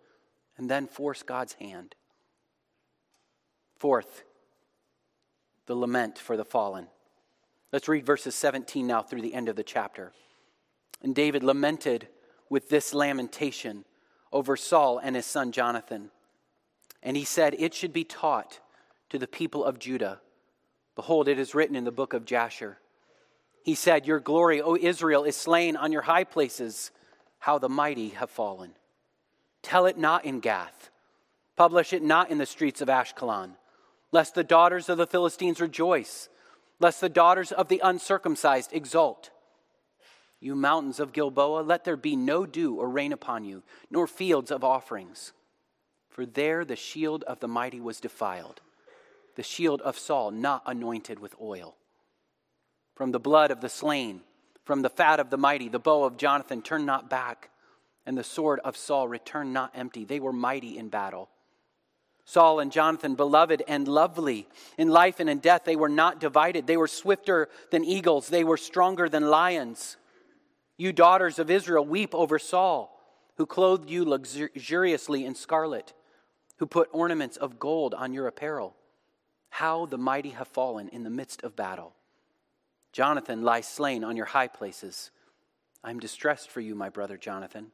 and 0.57 0.69
then 0.69 0.85
force 0.85 1.23
God's 1.23 1.53
hand. 1.53 1.95
Fourth, 3.77 4.25
the 5.65 5.75
lament 5.75 6.19
for 6.19 6.35
the 6.35 6.43
fallen. 6.43 6.87
Let's 7.71 7.87
read 7.87 8.05
verses 8.05 8.35
17 8.35 8.85
now 8.85 9.01
through 9.01 9.21
the 9.21 9.33
end 9.33 9.47
of 9.47 9.55
the 9.55 9.63
chapter. 9.63 10.11
And 11.01 11.15
David 11.15 11.41
lamented 11.41 12.09
with 12.49 12.67
this 12.67 12.93
lamentation 12.93 13.85
over 14.33 14.57
Saul 14.57 14.97
and 14.97 15.15
his 15.15 15.25
son 15.25 15.53
Jonathan. 15.53 16.11
And 17.01 17.15
he 17.15 17.23
said, 17.23 17.55
It 17.57 17.73
should 17.73 17.93
be 17.93 18.03
taught 18.03 18.59
to 19.09 19.17
the 19.17 19.27
people 19.27 19.63
of 19.63 19.79
Judah. 19.79 20.19
Behold, 20.95 21.27
it 21.27 21.39
is 21.39 21.55
written 21.55 21.75
in 21.75 21.85
the 21.85 21.91
book 21.91 22.13
of 22.13 22.25
Jasher 22.25 22.77
He 23.63 23.75
said, 23.75 24.05
Your 24.05 24.19
glory, 24.19 24.61
O 24.61 24.75
Israel, 24.75 25.23
is 25.23 25.35
slain 25.35 25.75
on 25.75 25.91
your 25.91 26.03
high 26.03 26.23
places. 26.23 26.91
How 27.39 27.57
the 27.57 27.69
mighty 27.69 28.09
have 28.09 28.29
fallen. 28.29 28.71
Tell 29.61 29.85
it 29.85 29.97
not 29.97 30.25
in 30.25 30.41
Gath. 30.41 30.89
Publish 31.55 31.93
it 31.93 32.03
not 32.03 32.29
in 32.29 32.37
the 32.37 32.45
streets 32.45 32.81
of 32.81 32.89
Ashkelon, 32.89 33.51
lest 34.11 34.35
the 34.35 34.43
daughters 34.43 34.89
of 34.89 34.97
the 34.97 35.07
Philistines 35.07 35.59
rejoice, 35.59 36.29
lest 36.79 37.01
the 37.01 37.09
daughters 37.09 37.51
of 37.51 37.67
the 37.67 37.81
uncircumcised 37.83 38.73
exult. 38.73 39.29
You 40.39 40.55
mountains 40.55 40.99
of 40.99 41.11
Gilboa, 41.11 41.61
let 41.61 41.83
there 41.83 41.97
be 41.97 42.15
no 42.15 42.45
dew 42.45 42.75
or 42.75 42.89
rain 42.89 43.11
upon 43.11 43.43
you, 43.43 43.63
nor 43.91 44.07
fields 44.07 44.51
of 44.51 44.63
offerings. 44.63 45.33
For 46.19 46.25
there 46.25 46.65
the 46.65 46.75
shield 46.75 47.23
of 47.23 47.39
the 47.39 47.47
mighty 47.47 47.79
was 47.79 48.01
defiled, 48.01 48.59
the 49.37 49.41
shield 49.41 49.79
of 49.79 49.97
Saul 49.97 50.31
not 50.31 50.63
anointed 50.65 51.17
with 51.17 51.33
oil. 51.41 51.77
From 52.93 53.13
the 53.13 53.21
blood 53.21 53.51
of 53.51 53.61
the 53.61 53.69
slain, 53.69 54.19
from 54.65 54.81
the 54.81 54.89
fat 54.89 55.21
of 55.21 55.29
the 55.29 55.37
mighty, 55.37 55.69
the 55.69 55.79
bow 55.79 56.03
of 56.03 56.17
Jonathan 56.17 56.61
turned 56.61 56.85
not 56.85 57.09
back, 57.09 57.51
and 58.05 58.17
the 58.17 58.23
sword 58.25 58.59
of 58.65 58.75
Saul 58.75 59.07
returned 59.07 59.53
not 59.53 59.71
empty. 59.73 60.03
They 60.03 60.19
were 60.19 60.33
mighty 60.33 60.77
in 60.77 60.89
battle. 60.89 61.29
Saul 62.25 62.59
and 62.59 62.69
Jonathan, 62.69 63.15
beloved 63.15 63.63
and 63.65 63.87
lovely. 63.87 64.49
In 64.77 64.89
life 64.89 65.21
and 65.21 65.29
in 65.29 65.39
death, 65.39 65.61
they 65.63 65.77
were 65.77 65.87
not 65.87 66.19
divided. 66.19 66.67
They 66.67 66.75
were 66.75 66.89
swifter 66.89 67.47
than 67.71 67.85
eagles, 67.85 68.27
they 68.27 68.43
were 68.43 68.57
stronger 68.57 69.07
than 69.07 69.29
lions. 69.29 69.95
You 70.75 70.91
daughters 70.91 71.39
of 71.39 71.49
Israel, 71.49 71.85
weep 71.85 72.13
over 72.13 72.37
Saul, 72.39 72.93
who 73.37 73.45
clothed 73.45 73.89
you 73.89 74.03
luxuriously 74.03 75.23
in 75.23 75.33
scarlet, 75.33 75.93
who 76.59 76.67
put 76.67 76.89
ornaments 76.91 77.35
of 77.37 77.59
gold 77.59 77.93
on 77.93 78.13
your 78.13 78.27
apparel. 78.27 78.75
How 79.49 79.85
the 79.85 79.97
mighty 79.97 80.29
have 80.29 80.47
fallen 80.47 80.87
in 80.89 81.03
the 81.03 81.09
midst 81.09 81.43
of 81.43 81.55
battle. 81.55 81.95
Jonathan 82.91 83.41
lies 83.41 83.67
slain 83.67 84.03
on 84.03 84.15
your 84.15 84.27
high 84.27 84.47
places. 84.47 85.11
I 85.83 85.89
am 85.89 85.99
distressed 85.99 86.49
for 86.49 86.61
you, 86.61 86.75
my 86.75 86.89
brother 86.89 87.17
Jonathan. 87.17 87.71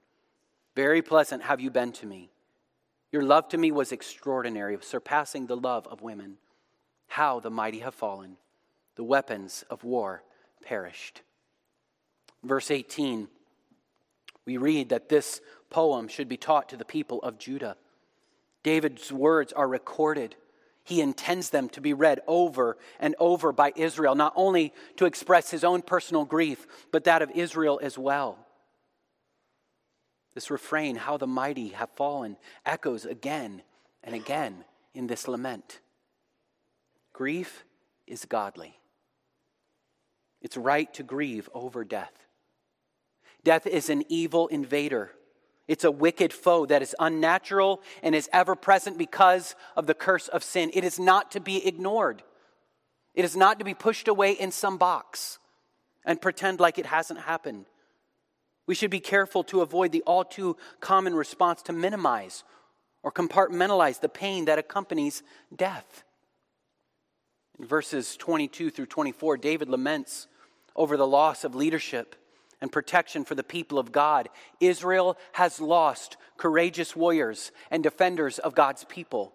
Very 0.76 1.02
pleasant 1.02 1.43
have 1.43 1.60
you 1.60 1.69
been 1.69 1.91
to 1.93 2.06
me. 2.06 2.30
Your 3.12 3.24
love 3.24 3.50
to 3.50 3.58
me 3.58 3.71
was 3.71 3.91
extraordinary, 3.91 4.78
surpassing 4.82 5.48
the 5.48 5.58
love 5.58 5.88
of 5.88 6.02
women. 6.02 6.38
How 7.08 7.39
the 7.39 7.52
mighty 7.52 7.80
have 7.80 7.95
fallen. 7.95 8.38
The 8.95 9.04
weapons 9.04 9.63
of 9.69 9.84
war 9.84 10.24
perished 10.63 11.21
verse 12.45 12.71
18, 12.71 13.28
we 14.45 14.58
read 14.58 14.89
that 14.89 15.10
this 15.10 15.41
poem 15.69 16.08
should 16.08 16.30
be 16.30 16.38
taught 16.38 16.69
to 16.69 16.78
the 16.78 16.86
people 16.86 17.21
of 17.21 17.38
Judah. 17.38 17.76
David's 18.65 19.12
words 19.12 19.54
are 19.54 19.67
recorded. 19.67 20.36
He 20.84 20.99
intends 20.99 21.51
them 21.51 21.69
to 21.69 21.82
be 21.82 21.93
read 21.93 22.21
over 22.25 22.78
and 22.99 23.13
over 23.19 23.51
by 23.51 23.71
Israel, 23.75 24.15
not 24.15 24.34
only 24.36 24.73
to 24.97 25.06
express 25.06 25.51
his 25.51 25.63
own 25.63 25.84
personal 25.84 26.25
grief, 26.25 26.65
but 26.91 27.04
that 27.04 27.21
of 27.21 27.30
Israel 27.30 27.80
as 27.84 27.95
well. 27.95 28.39
This 30.34 30.49
refrain, 30.49 30.95
How 30.95 31.15
the 31.15 31.28
mighty 31.28 31.69
have 31.69 31.91
fallen, 31.95 32.38
echoes 32.65 33.06
again 33.06 33.62
and 34.04 34.15
again 34.15 34.65
in 34.95 35.06
this 35.06 35.28
lament. 35.28 35.80
Grief 37.13 37.65
is 38.08 38.25
godly. 38.25 38.80
It's 40.41 40.58
right 40.58 40.91
to 40.95 41.04
grieve 41.04 41.51
over 41.54 41.84
death. 41.84 42.13
Death 43.43 43.67
is 43.67 43.91
an 43.91 44.06
evil 44.10 44.47
invader. 44.47 45.12
It's 45.67 45.84
a 45.84 45.91
wicked 45.91 46.32
foe 46.32 46.65
that 46.67 46.82
is 46.82 46.95
unnatural 46.99 47.82
and 48.04 48.13
is 48.13 48.30
ever 48.32 48.56
present 48.56 48.97
because 48.97 49.56
of 49.75 49.88
the 49.88 49.95
curse 49.95 50.28
of 50.28 50.43
sin. 50.43 50.69
It 50.73 50.84
is 50.84 50.99
not 50.99 51.32
to 51.32 51.39
be 51.39 51.65
ignored. 51.65 52.21
It 53.15 53.25
is 53.25 53.36
not 53.36 53.60
to 53.60 53.65
be 53.65 53.73
pushed 53.73 54.08
away 54.08 54.34
in 54.34 54.51
some 54.51 54.78
box 54.78 55.39
and 56.06 56.21
pretend 56.21 56.60
like 56.60 56.78
it 56.78 56.86
hasn't 56.86 57.21
happened. 57.21 57.65
We 58.67 58.75
should 58.75 58.91
be 58.91 58.99
careful 58.99 59.43
to 59.45 59.62
avoid 59.62 59.91
the 59.91 60.04
all 60.04 60.23
too 60.23 60.58
common 60.80 61.15
response 61.15 61.62
to 61.63 61.73
minimize 61.73 62.43
or 63.04 63.12
compartmentalize 63.12 63.99
the 64.01 64.10
pain 64.10 64.45
that 64.45 64.60
accompanies 64.60 65.23
death. 65.56 66.04
In 67.60 67.65
verses 67.65 68.17
22 68.17 68.69
through 68.69 68.88
24, 68.88 69.38
David 69.38 69.69
laments 69.69 70.28
over 70.75 70.97
the 70.97 71.08
loss 71.08 71.43
of 71.43 71.56
leadership 71.56 72.15
and 72.62 72.72
protection 72.72 73.26
for 73.26 73.36
the 73.36 73.44
people 73.44 73.78
of 73.78 73.91
God. 73.91 74.30
Israel 74.60 75.18
has 75.34 75.60
lost 75.60 76.18
courageous 76.38 76.96
warriors 76.96 77.52
and 77.72 77.84
defenders 77.84 78.39
of 78.39 78.56
God's 78.56 78.84
people. 78.86 79.34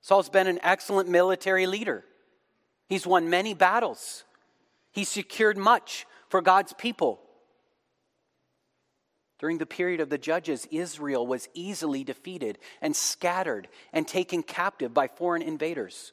Saul's 0.00 0.28
been 0.28 0.46
an 0.46 0.60
excellent 0.62 1.08
military 1.08 1.66
leader. 1.66 2.04
He's 2.88 3.06
won 3.06 3.30
many 3.30 3.54
battles. 3.54 4.24
He 4.92 5.04
secured 5.04 5.56
much 5.56 6.06
for 6.28 6.42
God's 6.42 6.72
people. 6.74 7.20
During 9.38 9.58
the 9.58 9.66
period 9.66 10.00
of 10.00 10.10
the 10.10 10.18
judges, 10.18 10.66
Israel 10.70 11.26
was 11.26 11.48
easily 11.54 12.04
defeated 12.04 12.58
and 12.80 12.94
scattered 12.94 13.68
and 13.92 14.06
taken 14.06 14.42
captive 14.42 14.94
by 14.94 15.08
foreign 15.08 15.42
invaders. 15.42 16.12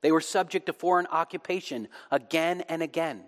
They 0.00 0.12
were 0.12 0.20
subject 0.20 0.66
to 0.66 0.72
foreign 0.72 1.06
occupation 1.06 1.88
again 2.10 2.62
and 2.68 2.82
again. 2.82 3.24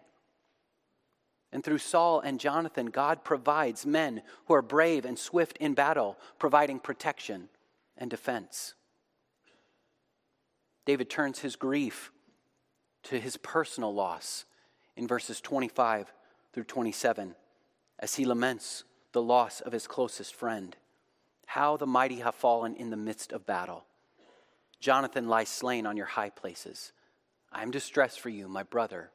And 1.52 1.64
through 1.64 1.78
Saul 1.78 2.20
and 2.20 2.38
Jonathan, 2.38 2.86
God 2.86 3.24
provides 3.24 3.84
men 3.84 4.22
who 4.46 4.54
are 4.54 4.62
brave 4.62 5.04
and 5.04 5.18
swift 5.18 5.56
in 5.58 5.74
battle, 5.74 6.16
providing 6.38 6.78
protection 6.78 7.48
and 7.96 8.08
defense. 8.08 8.74
David 10.86 11.10
turns 11.10 11.40
his 11.40 11.56
grief 11.56 12.12
to 13.04 13.18
his 13.18 13.36
personal 13.36 13.92
loss 13.92 14.44
in 14.96 15.06
verses 15.06 15.40
25 15.40 16.12
through 16.52 16.64
27 16.64 17.34
as 17.98 18.14
he 18.14 18.24
laments 18.24 18.84
the 19.12 19.22
loss 19.22 19.60
of 19.60 19.72
his 19.72 19.86
closest 19.86 20.34
friend. 20.34 20.76
How 21.46 21.76
the 21.76 21.86
mighty 21.86 22.20
have 22.20 22.34
fallen 22.34 22.76
in 22.76 22.90
the 22.90 22.96
midst 22.96 23.32
of 23.32 23.46
battle. 23.46 23.84
Jonathan 24.80 25.28
lies 25.28 25.48
slain 25.48 25.84
on 25.84 25.96
your 25.96 26.06
high 26.06 26.30
places. 26.30 26.92
I 27.52 27.62
am 27.62 27.70
distressed 27.70 28.20
for 28.20 28.28
you, 28.28 28.48
my 28.48 28.62
brother, 28.62 29.10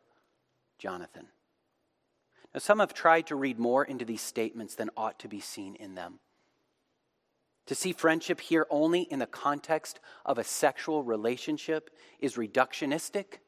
Jonathan. 0.77 1.27
Some 2.57 2.79
have 2.79 2.93
tried 2.93 3.27
to 3.27 3.35
read 3.35 3.59
more 3.59 3.83
into 3.83 4.05
these 4.05 4.21
statements 4.21 4.75
than 4.75 4.89
ought 4.95 5.19
to 5.19 5.27
be 5.27 5.39
seen 5.39 5.75
in 5.75 5.95
them. 5.95 6.19
To 7.67 7.75
see 7.75 7.93
friendship 7.93 8.39
here 8.39 8.67
only 8.69 9.01
in 9.01 9.19
the 9.19 9.25
context 9.25 9.99
of 10.25 10.37
a 10.37 10.43
sexual 10.43 11.03
relationship 11.03 11.89
is 12.19 12.35
reductionistic, 12.35 13.39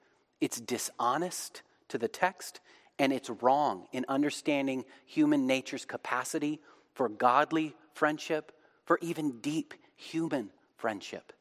it's 0.41 0.60
dishonest 0.60 1.62
to 1.89 1.98
the 1.98 2.08
text, 2.08 2.60
and 3.00 3.13
it's 3.13 3.30
wrong 3.30 3.86
in 3.91 4.06
understanding 4.10 4.86
human 5.06 5.46
nature's 5.46 5.86
capacity 5.86 6.60
for 6.93 7.10
godly 7.10 7.76
friendship, 7.93 8.52
for 8.86 8.98
even 9.02 9.39
deep 9.39 9.74
human 9.96 10.50
friendship. 10.78 11.32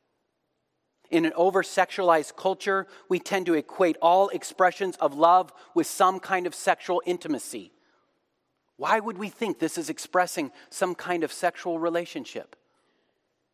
In 1.10 1.24
an 1.24 1.32
over 1.36 1.62
sexualized 1.62 2.36
culture, 2.36 2.86
we 3.08 3.18
tend 3.18 3.46
to 3.46 3.54
equate 3.54 3.96
all 4.02 4.28
expressions 4.30 4.96
of 4.96 5.14
love 5.14 5.52
with 5.74 5.86
some 5.86 6.20
kind 6.20 6.46
of 6.46 6.54
sexual 6.54 7.02
intimacy. 7.06 7.72
Why 8.76 9.00
would 9.00 9.16
we 9.16 9.28
think 9.28 9.58
this 9.58 9.78
is 9.78 9.88
expressing 9.88 10.50
some 10.68 10.94
kind 10.94 11.24
of 11.24 11.32
sexual 11.32 11.78
relationship? 11.78 12.56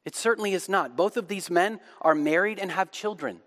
It 0.05 0.17
certainly 0.17 0.53
is 0.53 0.69
not. 0.69 0.97
Both 0.97 1.17
of 1.17 1.29
these 1.29 1.51
men 1.51 1.79
are 2.01 2.15
married 2.15 2.59
and 2.59 2.73
have 2.73 2.91
children. 2.91 3.41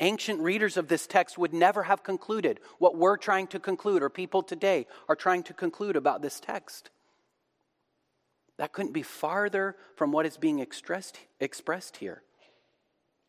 Ancient 0.00 0.40
readers 0.40 0.76
of 0.76 0.88
this 0.88 1.06
text 1.06 1.36
would 1.36 1.52
never 1.52 1.84
have 1.84 2.02
concluded 2.02 2.58
what 2.78 2.96
we're 2.96 3.18
trying 3.18 3.46
to 3.48 3.60
conclude, 3.60 4.02
or 4.02 4.08
people 4.08 4.42
today 4.42 4.86
are 5.08 5.14
trying 5.14 5.42
to 5.44 5.54
conclude 5.54 5.94
about 5.94 6.22
this 6.22 6.40
text. 6.40 6.90
That 8.56 8.72
couldn't 8.72 8.92
be 8.92 9.02
farther 9.02 9.76
from 9.96 10.10
what 10.10 10.26
is 10.26 10.36
being 10.36 10.58
expressed, 10.58 11.18
expressed 11.38 11.98
here. 11.98 12.22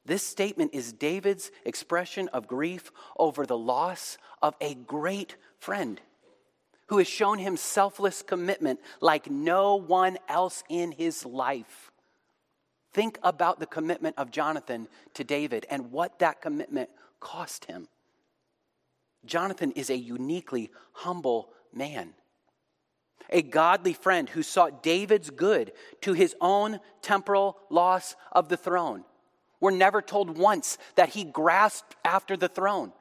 This 0.06 0.26
statement 0.26 0.72
is 0.74 0.94
David's 0.94 1.52
expression 1.64 2.28
of 2.30 2.48
grief 2.48 2.92
over 3.18 3.46
the 3.46 3.58
loss 3.58 4.18
of 4.42 4.56
a 4.60 4.74
great 4.74 5.36
friend 5.60 6.02
who 6.88 6.98
has 6.98 7.08
shown 7.08 7.40
him 7.40 7.56
selfless 7.56 8.22
commitment 8.22 8.80
like 9.00 9.30
no 9.30 9.76
one 9.76 10.18
else 10.28 10.64
in 10.70 10.92
his 10.92 11.26
life. 11.26 11.92
Think 12.94 13.18
about 13.24 13.60
the 13.60 13.66
commitment 13.66 14.18
of 14.18 14.32
Jonathan 14.32 14.88
to 15.14 15.24
David 15.24 15.66
and 15.70 15.92
what 15.92 16.20
that 16.20 16.42
commitment 16.42 16.90
cost 17.20 17.66
him. 17.66 17.88
Jonathan 19.24 19.72
is 19.72 19.90
a 19.90 19.96
uniquely 19.96 20.72
humble 20.92 21.54
man, 21.74 22.14
a 23.30 23.42
godly 23.42 23.94
friend 23.94 24.28
who 24.28 24.44
sought 24.44 24.84
David's 24.84 25.30
good 25.30 25.72
to 26.02 26.14
his 26.14 26.36
own 26.42 26.80
temporal 27.02 27.58
loss 27.70 28.16
of 28.32 28.50
the 28.50 28.58
throne. 28.58 29.06
We're 29.62 29.72
never 29.72 30.02
told 30.02 30.38
once 30.38 30.78
that 30.96 31.10
he 31.10 31.24
grasped 31.24 31.96
after 32.04 32.36
the 32.36 32.50
throne, 32.50 32.92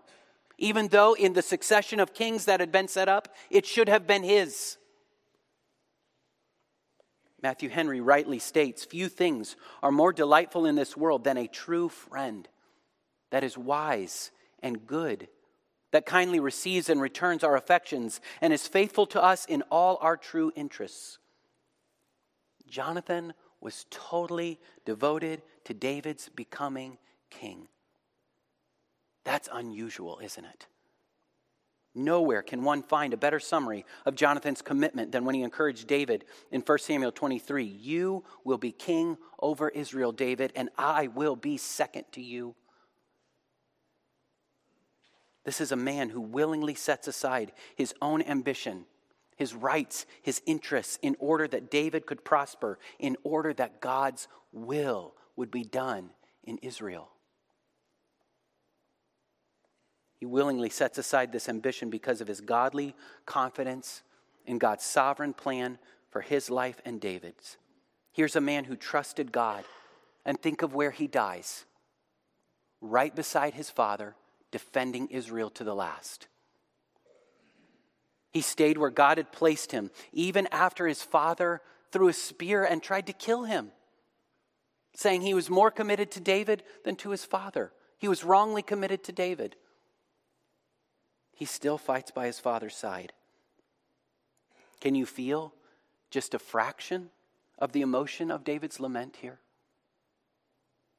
even 0.58 0.88
though 0.88 1.14
in 1.14 1.32
the 1.32 1.42
succession 1.42 1.98
of 1.98 2.14
kings 2.14 2.44
that 2.44 2.60
had 2.60 2.70
been 2.70 2.86
set 2.86 3.08
up, 3.08 3.34
it 3.50 3.66
should 3.66 3.88
have 3.88 4.06
been 4.06 4.22
his. 4.22 4.76
Matthew 7.42 7.70
Henry 7.70 8.02
rightly 8.02 8.38
states 8.38 8.84
Few 8.84 9.08
things 9.08 9.56
are 9.82 9.90
more 9.90 10.12
delightful 10.12 10.66
in 10.66 10.74
this 10.74 10.96
world 10.96 11.24
than 11.24 11.38
a 11.38 11.48
true 11.48 11.88
friend 11.88 12.46
that 13.30 13.42
is 13.42 13.56
wise 13.56 14.30
and 14.62 14.86
good, 14.86 15.28
that 15.92 16.04
kindly 16.04 16.40
receives 16.40 16.90
and 16.90 17.00
returns 17.00 17.42
our 17.42 17.56
affections 17.56 18.20
and 18.42 18.52
is 18.52 18.68
faithful 18.68 19.06
to 19.06 19.22
us 19.22 19.46
in 19.46 19.62
all 19.70 19.98
our 20.02 20.18
true 20.18 20.52
interests. 20.54 21.18
Jonathan 22.68 23.32
was 23.60 23.86
totally 23.90 24.58
devoted 24.84 25.42
to 25.64 25.74
David's 25.74 26.28
becoming 26.28 26.98
king. 27.30 27.68
That's 29.24 29.48
unusual, 29.52 30.20
isn't 30.22 30.44
it? 30.44 30.66
Nowhere 31.94 32.42
can 32.42 32.62
one 32.62 32.82
find 32.82 33.12
a 33.12 33.16
better 33.16 33.40
summary 33.40 33.84
of 34.06 34.14
Jonathan's 34.14 34.62
commitment 34.62 35.10
than 35.10 35.24
when 35.24 35.34
he 35.34 35.42
encouraged 35.42 35.88
David 35.88 36.24
in 36.52 36.60
1 36.60 36.78
Samuel 36.78 37.10
23 37.10 37.64
You 37.64 38.24
will 38.44 38.58
be 38.58 38.70
king 38.70 39.18
over 39.40 39.68
Israel, 39.68 40.12
David, 40.12 40.52
and 40.54 40.70
I 40.78 41.08
will 41.08 41.34
be 41.34 41.56
second 41.56 42.04
to 42.12 42.22
you. 42.22 42.54
This 45.44 45.60
is 45.60 45.72
a 45.72 45.76
man 45.76 46.10
who 46.10 46.20
willingly 46.20 46.74
sets 46.74 47.08
aside 47.08 47.52
his 47.74 47.92
own 48.00 48.22
ambition, 48.22 48.84
his 49.40 49.54
rights, 49.54 50.04
his 50.20 50.42
interests, 50.44 50.98
in 51.00 51.16
order 51.18 51.48
that 51.48 51.70
David 51.70 52.04
could 52.04 52.22
prosper, 52.26 52.78
in 52.98 53.16
order 53.22 53.54
that 53.54 53.80
God's 53.80 54.28
will 54.52 55.14
would 55.34 55.50
be 55.50 55.64
done 55.64 56.10
in 56.44 56.58
Israel. 56.58 57.08
He 60.18 60.26
willingly 60.26 60.68
sets 60.68 60.98
aside 60.98 61.32
this 61.32 61.48
ambition 61.48 61.88
because 61.88 62.20
of 62.20 62.28
his 62.28 62.42
godly 62.42 62.94
confidence 63.24 64.02
in 64.44 64.58
God's 64.58 64.84
sovereign 64.84 65.32
plan 65.32 65.78
for 66.10 66.20
his 66.20 66.50
life 66.50 66.82
and 66.84 67.00
David's. 67.00 67.56
Here's 68.12 68.36
a 68.36 68.42
man 68.42 68.64
who 68.64 68.76
trusted 68.76 69.32
God, 69.32 69.64
and 70.26 70.38
think 70.38 70.60
of 70.60 70.74
where 70.74 70.90
he 70.90 71.06
dies 71.06 71.64
right 72.82 73.16
beside 73.16 73.54
his 73.54 73.70
father, 73.70 74.16
defending 74.50 75.08
Israel 75.08 75.48
to 75.48 75.64
the 75.64 75.74
last. 75.74 76.28
He 78.30 78.40
stayed 78.40 78.78
where 78.78 78.90
God 78.90 79.18
had 79.18 79.32
placed 79.32 79.72
him, 79.72 79.90
even 80.12 80.46
after 80.52 80.86
his 80.86 81.02
father 81.02 81.60
threw 81.90 82.08
a 82.08 82.12
spear 82.12 82.64
and 82.64 82.82
tried 82.82 83.06
to 83.08 83.12
kill 83.12 83.44
him, 83.44 83.72
saying 84.94 85.22
he 85.22 85.34
was 85.34 85.50
more 85.50 85.70
committed 85.70 86.10
to 86.12 86.20
David 86.20 86.62
than 86.84 86.96
to 86.96 87.10
his 87.10 87.24
father. 87.24 87.72
He 87.98 88.08
was 88.08 88.24
wrongly 88.24 88.62
committed 88.62 89.02
to 89.04 89.12
David 89.12 89.56
he 91.40 91.46
still 91.46 91.78
fights 91.78 92.10
by 92.10 92.26
his 92.26 92.38
father's 92.38 92.76
side. 92.76 93.14
Can 94.78 94.94
you 94.94 95.06
feel 95.06 95.54
just 96.10 96.34
a 96.34 96.38
fraction 96.38 97.08
of 97.58 97.72
the 97.72 97.80
emotion 97.80 98.30
of 98.30 98.44
David's 98.44 98.78
lament 98.78 99.16
here? 99.22 99.38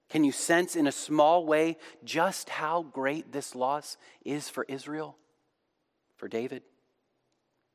Can 0.09 0.23
you 0.23 0.31
sense 0.31 0.75
in 0.75 0.87
a 0.87 0.91
small 0.91 1.45
way 1.45 1.77
just 2.03 2.49
how 2.49 2.81
great 2.81 3.31
this 3.31 3.53
loss 3.53 3.97
is 4.25 4.49
for 4.49 4.65
Israel, 4.67 5.15
for 6.15 6.27
David? 6.27 6.63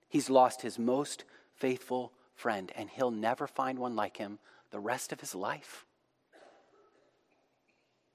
He's 0.08 0.30
lost 0.30 0.62
his 0.62 0.78
most 0.78 1.24
faithful 1.54 2.12
friend, 2.34 2.70
and 2.76 2.88
he'll 2.90 3.10
never 3.10 3.46
find 3.46 3.78
one 3.78 3.96
like 3.96 4.16
him 4.16 4.38
the 4.70 4.80
rest 4.80 5.12
of 5.12 5.20
his 5.20 5.34
life. 5.34 5.84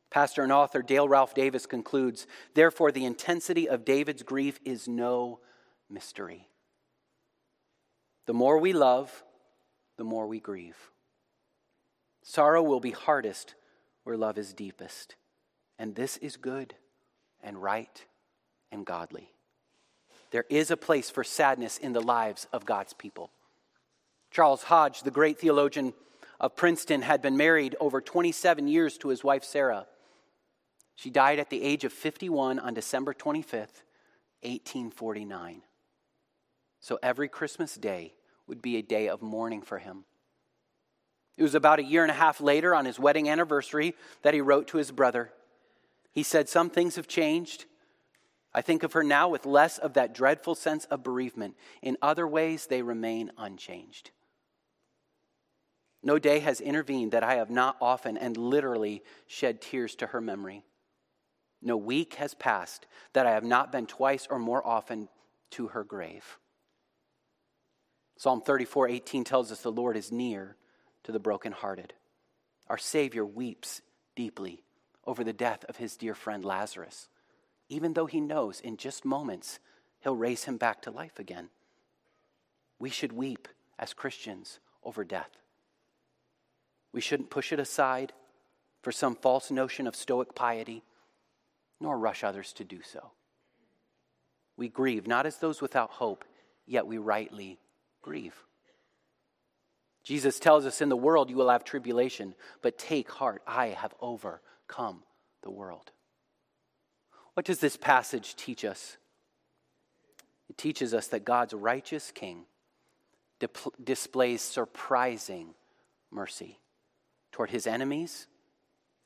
Pastor 0.09 0.43
and 0.43 0.51
author 0.51 0.81
Dale 0.81 1.07
Ralph 1.07 1.33
Davis 1.33 1.65
concludes 1.65 2.27
Therefore, 2.53 2.91
the 2.91 3.05
intensity 3.05 3.67
of 3.67 3.85
David's 3.85 4.23
grief 4.23 4.59
is 4.65 4.87
no 4.87 5.39
mystery. 5.89 6.49
The 8.25 8.33
more 8.33 8.57
we 8.59 8.73
love, 8.73 9.23
the 9.97 10.03
more 10.03 10.27
we 10.27 10.39
grieve. 10.39 10.91
Sorrow 12.23 12.61
will 12.61 12.79
be 12.79 12.91
hardest 12.91 13.55
where 14.03 14.17
love 14.17 14.37
is 14.37 14.53
deepest. 14.53 15.15
And 15.79 15.95
this 15.95 16.17
is 16.17 16.37
good 16.37 16.75
and 17.41 17.61
right 17.61 18.05
and 18.71 18.85
godly. 18.85 19.33
There 20.31 20.45
is 20.49 20.71
a 20.71 20.77
place 20.77 21.09
for 21.09 21.23
sadness 21.23 21.77
in 21.77 21.93
the 21.93 22.01
lives 22.01 22.47
of 22.51 22.65
God's 22.65 22.93
people. 22.93 23.31
Charles 24.31 24.63
Hodge, 24.63 25.03
the 25.03 25.11
great 25.11 25.39
theologian 25.39 25.93
of 26.39 26.55
Princeton, 26.55 27.01
had 27.01 27.21
been 27.21 27.35
married 27.35 27.75
over 27.79 27.99
27 28.01 28.67
years 28.67 28.97
to 28.99 29.09
his 29.09 29.23
wife 29.23 29.43
Sarah. 29.43 29.87
She 30.95 31.09
died 31.09 31.39
at 31.39 31.49
the 31.49 31.63
age 31.63 31.83
of 31.83 31.91
51 31.91 32.59
on 32.59 32.73
December 32.73 33.13
25th, 33.13 33.83
1849. 34.43 35.61
So 36.79 36.97
every 37.03 37.27
Christmas 37.27 37.75
day 37.75 38.13
would 38.47 38.61
be 38.61 38.77
a 38.77 38.81
day 38.81 39.09
of 39.09 39.21
mourning 39.21 39.61
for 39.61 39.79
him. 39.79 40.05
It 41.37 41.43
was 41.43 41.55
about 41.55 41.79
a 41.79 41.83
year 41.83 42.03
and 42.03 42.11
a 42.11 42.15
half 42.15 42.39
later, 42.39 42.73
on 42.73 42.85
his 42.85 42.99
wedding 42.99 43.29
anniversary, 43.29 43.95
that 44.21 44.33
he 44.33 44.41
wrote 44.41 44.67
to 44.67 44.77
his 44.77 44.91
brother. 44.91 45.31
He 46.11 46.23
said, 46.23 46.47
Some 46.47 46.69
things 46.69 46.95
have 46.95 47.07
changed. 47.07 47.65
I 48.53 48.61
think 48.61 48.83
of 48.83 48.93
her 48.93 49.03
now 49.03 49.29
with 49.29 49.45
less 49.45 49.77
of 49.77 49.93
that 49.93 50.13
dreadful 50.13 50.55
sense 50.55 50.85
of 50.85 51.03
bereavement. 51.03 51.55
In 51.81 51.97
other 52.01 52.27
ways, 52.27 52.67
they 52.67 52.81
remain 52.81 53.31
unchanged. 53.37 54.11
No 56.03 56.17
day 56.19 56.39
has 56.39 56.59
intervened 56.59 57.11
that 57.11 57.23
I 57.23 57.35
have 57.35 57.49
not 57.49 57.77
often 57.79 58.17
and 58.17 58.35
literally 58.35 59.03
shed 59.27 59.61
tears 59.61 59.95
to 59.95 60.07
her 60.07 60.19
memory. 60.19 60.63
No 61.61 61.77
week 61.77 62.15
has 62.15 62.33
passed 62.33 62.87
that 63.13 63.27
I 63.27 63.31
have 63.31 63.43
not 63.43 63.71
been 63.71 63.85
twice 63.85 64.27
or 64.29 64.39
more 64.39 64.65
often 64.65 65.09
to 65.51 65.67
her 65.67 65.83
grave. 65.83 66.39
Psalm 68.17 68.41
34 68.41 68.89
18 68.89 69.23
tells 69.23 69.51
us 69.51 69.61
the 69.61 69.71
Lord 69.71 69.95
is 69.95 70.11
near 70.11 70.55
to 71.03 71.11
the 71.11 71.19
brokenhearted. 71.19 71.93
Our 72.67 72.77
Savior 72.77 73.25
weeps 73.25 73.81
deeply 74.15 74.63
over 75.05 75.23
the 75.23 75.33
death 75.33 75.65
of 75.69 75.77
his 75.77 75.97
dear 75.97 76.15
friend 76.15 76.43
Lazarus, 76.43 77.07
even 77.71 77.93
though 77.93 78.05
he 78.05 78.19
knows 78.19 78.59
in 78.59 78.75
just 78.75 79.05
moments 79.05 79.57
he'll 80.01 80.15
raise 80.15 80.43
him 80.43 80.57
back 80.57 80.81
to 80.81 80.91
life 80.91 81.17
again. 81.19 81.47
We 82.79 82.89
should 82.89 83.13
weep 83.13 83.47
as 83.79 83.93
Christians 83.93 84.59
over 84.83 85.05
death. 85.05 85.29
We 86.91 86.99
shouldn't 86.99 87.29
push 87.29 87.53
it 87.53 87.61
aside 87.61 88.11
for 88.81 88.91
some 88.91 89.15
false 89.15 89.49
notion 89.49 89.87
of 89.87 89.95
stoic 89.95 90.35
piety 90.35 90.83
nor 91.79 91.97
rush 91.97 92.25
others 92.25 92.51
to 92.53 92.65
do 92.65 92.81
so. 92.83 93.11
We 94.57 94.67
grieve 94.67 95.07
not 95.07 95.25
as 95.25 95.37
those 95.37 95.61
without 95.61 95.91
hope, 95.91 96.25
yet 96.67 96.85
we 96.85 96.97
rightly 96.97 97.57
grieve. 98.01 98.35
Jesus 100.03 100.39
tells 100.39 100.65
us 100.65 100.81
in 100.81 100.89
the 100.89 100.97
world 100.97 101.29
you 101.29 101.37
will 101.37 101.49
have 101.49 101.63
tribulation, 101.63 102.35
but 102.61 102.77
take 102.77 103.09
heart, 103.09 103.41
I 103.47 103.67
have 103.67 103.93
overcome 104.01 105.03
the 105.41 105.51
world. 105.51 105.91
What 107.33 107.45
does 107.45 107.59
this 107.59 107.77
passage 107.77 108.35
teach 108.35 108.65
us? 108.65 108.97
It 110.49 110.57
teaches 110.57 110.93
us 110.93 111.07
that 111.07 111.25
God's 111.25 111.53
righteous 111.53 112.11
king 112.11 112.45
displays 113.83 114.41
surprising 114.41 115.55
mercy 116.11 116.59
toward 117.31 117.49
his 117.49 117.65
enemies 117.65 118.27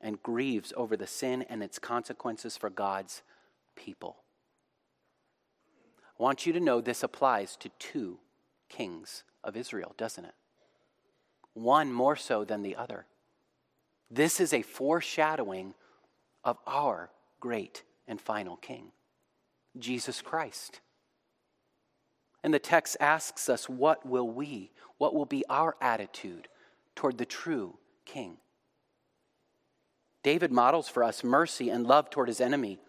and 0.01 0.21
grieves 0.21 0.73
over 0.75 0.97
the 0.97 1.07
sin 1.07 1.43
and 1.43 1.63
its 1.63 1.79
consequences 1.79 2.57
for 2.57 2.69
God's 2.69 3.21
people. 3.75 4.17
I 6.19 6.23
want 6.23 6.45
you 6.45 6.53
to 6.53 6.59
know 6.59 6.81
this 6.81 7.03
applies 7.03 7.55
to 7.57 7.69
two 7.77 8.19
kings 8.69 9.23
of 9.43 9.55
Israel, 9.55 9.93
doesn't 9.97 10.25
it? 10.25 10.33
One 11.53 11.91
more 11.91 12.15
so 12.15 12.43
than 12.43 12.61
the 12.61 12.75
other. 12.75 13.05
This 14.09 14.39
is 14.39 14.53
a 14.53 14.61
foreshadowing 14.61 15.73
of 16.43 16.57
our 16.67 17.09
great 17.39 17.83
and 18.08 18.20
final 18.20 18.58
king, 18.58 18.91
Jesus 19.78 20.22
Christ. 20.22 20.80
And 22.44 22.54
the 22.54 22.60
text 22.60 22.98
asks 23.00 23.50
us, 23.50 23.68
what 23.68 24.06
will 24.06 24.30
we, 24.30 24.72
what 24.98 25.15
will 25.15 25.26
be 25.26 25.44
our 25.50 25.76
attitude 25.82 26.48
toward 26.96 27.18
the 27.18 27.26
true 27.26 27.78
king? 28.06 28.38
David 30.22 30.52
models 30.52 30.88
for 30.88 31.04
us 31.04 31.24
mercy 31.24 31.70
and 31.70 31.86
love 31.86 32.10
toward 32.10 32.28
his 32.28 32.41
enemy. 32.41 32.80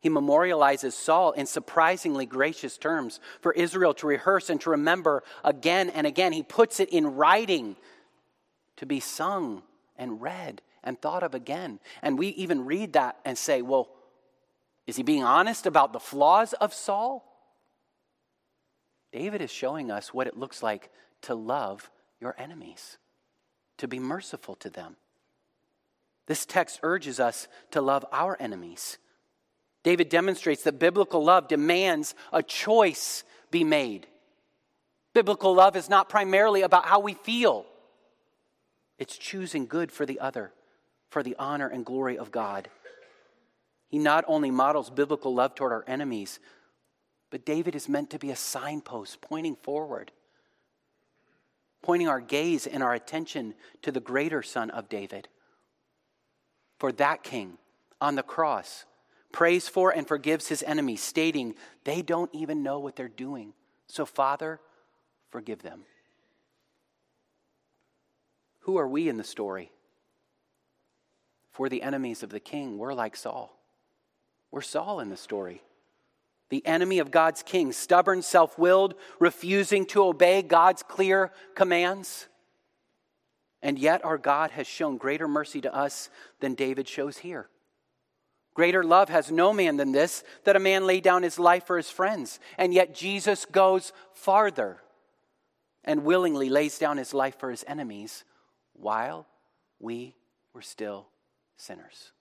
He 0.00 0.10
memorializes 0.10 0.92
Saul 0.92 1.32
in 1.32 1.46
surprisingly 1.46 2.26
gracious 2.26 2.76
terms 2.76 3.20
for 3.40 3.52
Israel 3.52 3.94
to 3.94 4.06
rehearse 4.06 4.50
and 4.50 4.60
to 4.60 4.70
remember 4.70 5.22
again 5.42 5.88
and 5.88 6.06
again. 6.06 6.34
He 6.34 6.42
puts 6.42 6.78
it 6.78 6.90
in 6.90 7.16
writing 7.16 7.76
to 8.76 8.84
be 8.84 9.00
sung 9.00 9.62
and 9.96 10.20
read 10.20 10.60
and 10.82 11.00
thought 11.00 11.22
of 11.22 11.34
again. 11.34 11.80
And 12.02 12.18
we 12.18 12.28
even 12.28 12.66
read 12.66 12.92
that 12.92 13.16
and 13.24 13.38
say, 13.38 13.62
well, 13.62 13.88
is 14.86 14.96
he 14.96 15.02
being 15.02 15.24
honest 15.24 15.66
about 15.66 15.92
the 15.92 16.00
flaws 16.00 16.52
of 16.54 16.74
Saul? 16.74 17.24
David 19.12 19.40
is 19.40 19.50
showing 19.50 19.90
us 19.90 20.12
what 20.12 20.26
it 20.26 20.36
looks 20.36 20.62
like 20.62 20.90
to 21.22 21.34
love 21.34 21.90
your 22.20 22.34
enemies, 22.38 22.98
to 23.78 23.88
be 23.88 23.98
merciful 23.98 24.56
to 24.56 24.68
them. 24.68 24.96
This 26.26 26.44
text 26.44 26.80
urges 26.82 27.20
us 27.20 27.48
to 27.70 27.80
love 27.80 28.04
our 28.12 28.36
enemies. 28.40 28.98
David 29.82 30.08
demonstrates 30.08 30.62
that 30.62 30.78
biblical 30.78 31.22
love 31.22 31.48
demands 31.48 32.14
a 32.32 32.42
choice 32.42 33.24
be 33.50 33.62
made. 33.62 34.06
Biblical 35.12 35.54
love 35.54 35.76
is 35.76 35.88
not 35.88 36.08
primarily 36.08 36.62
about 36.62 36.86
how 36.86 37.00
we 37.00 37.14
feel, 37.14 37.66
it's 38.98 39.16
choosing 39.16 39.66
good 39.66 39.92
for 39.92 40.06
the 40.06 40.20
other, 40.20 40.52
for 41.10 41.22
the 41.22 41.36
honor 41.38 41.68
and 41.68 41.84
glory 41.84 42.16
of 42.18 42.30
God. 42.30 42.68
He 43.88 43.98
not 43.98 44.24
only 44.26 44.50
models 44.50 44.90
biblical 44.90 45.34
love 45.34 45.54
toward 45.54 45.72
our 45.72 45.84
enemies, 45.86 46.40
but 47.30 47.44
David 47.44 47.74
is 47.74 47.88
meant 47.88 48.10
to 48.10 48.18
be 48.18 48.30
a 48.30 48.36
signpost 48.36 49.20
pointing 49.20 49.56
forward, 49.56 50.12
pointing 51.82 52.08
our 52.08 52.20
gaze 52.20 52.66
and 52.66 52.82
our 52.82 52.94
attention 52.94 53.54
to 53.82 53.92
the 53.92 54.00
greater 54.00 54.42
Son 54.42 54.70
of 54.70 54.88
David. 54.88 55.28
For 56.78 56.92
that 56.92 57.22
king 57.22 57.58
on 58.00 58.14
the 58.14 58.22
cross 58.22 58.84
prays 59.32 59.68
for 59.68 59.90
and 59.90 60.06
forgives 60.06 60.46
his 60.46 60.62
enemies, 60.62 61.02
stating 61.02 61.56
they 61.82 62.02
don't 62.02 62.30
even 62.32 62.62
know 62.62 62.78
what 62.78 62.94
they're 62.94 63.08
doing. 63.08 63.52
So, 63.88 64.06
Father, 64.06 64.60
forgive 65.30 65.62
them. 65.62 65.82
Who 68.60 68.78
are 68.78 68.86
we 68.86 69.08
in 69.08 69.16
the 69.16 69.24
story? 69.24 69.72
For 71.50 71.68
the 71.68 71.82
enemies 71.82 72.22
of 72.22 72.30
the 72.30 72.40
king, 72.40 72.78
we're 72.78 72.94
like 72.94 73.16
Saul. 73.16 73.58
We're 74.54 74.60
Saul 74.60 75.00
in 75.00 75.10
the 75.10 75.16
story. 75.16 75.62
The 76.48 76.64
enemy 76.64 77.00
of 77.00 77.10
God's 77.10 77.42
king, 77.42 77.72
stubborn, 77.72 78.22
self 78.22 78.56
willed, 78.56 78.94
refusing 79.18 79.84
to 79.86 80.04
obey 80.04 80.42
God's 80.42 80.84
clear 80.84 81.32
commands. 81.56 82.28
And 83.62 83.80
yet, 83.80 84.04
our 84.04 84.16
God 84.16 84.52
has 84.52 84.68
shown 84.68 84.96
greater 84.96 85.26
mercy 85.26 85.60
to 85.62 85.74
us 85.74 86.08
than 86.38 86.54
David 86.54 86.86
shows 86.86 87.18
here. 87.18 87.48
Greater 88.54 88.84
love 88.84 89.08
has 89.08 89.32
no 89.32 89.52
man 89.52 89.76
than 89.76 89.90
this, 89.90 90.22
that 90.44 90.54
a 90.54 90.60
man 90.60 90.86
lay 90.86 91.00
down 91.00 91.24
his 91.24 91.40
life 91.40 91.66
for 91.66 91.76
his 91.76 91.90
friends. 91.90 92.38
And 92.56 92.72
yet, 92.72 92.94
Jesus 92.94 93.46
goes 93.46 93.92
farther 94.12 94.78
and 95.82 96.04
willingly 96.04 96.48
lays 96.48 96.78
down 96.78 96.96
his 96.96 97.12
life 97.12 97.40
for 97.40 97.50
his 97.50 97.64
enemies 97.66 98.22
while 98.74 99.26
we 99.80 100.14
were 100.52 100.62
still 100.62 101.08
sinners. 101.56 102.13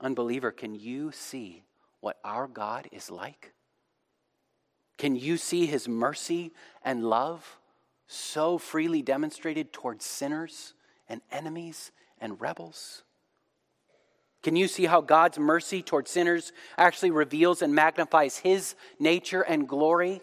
Unbeliever, 0.00 0.50
can 0.50 0.74
you 0.74 1.12
see 1.12 1.64
what 2.00 2.18
our 2.24 2.46
God 2.46 2.88
is 2.92 3.10
like? 3.10 3.52
Can 4.96 5.16
you 5.16 5.36
see 5.36 5.66
his 5.66 5.88
mercy 5.88 6.52
and 6.84 7.04
love 7.04 7.58
so 8.06 8.58
freely 8.58 9.02
demonstrated 9.02 9.72
towards 9.72 10.04
sinners 10.04 10.74
and 11.08 11.20
enemies 11.30 11.92
and 12.20 12.40
rebels? 12.40 13.02
Can 14.42 14.56
you 14.56 14.68
see 14.68 14.86
how 14.86 15.02
God's 15.02 15.38
mercy 15.38 15.82
towards 15.82 16.10
sinners 16.10 16.52
actually 16.78 17.10
reveals 17.10 17.60
and 17.60 17.74
magnifies 17.74 18.38
his 18.38 18.74
nature 18.98 19.42
and 19.42 19.68
glory? 19.68 20.22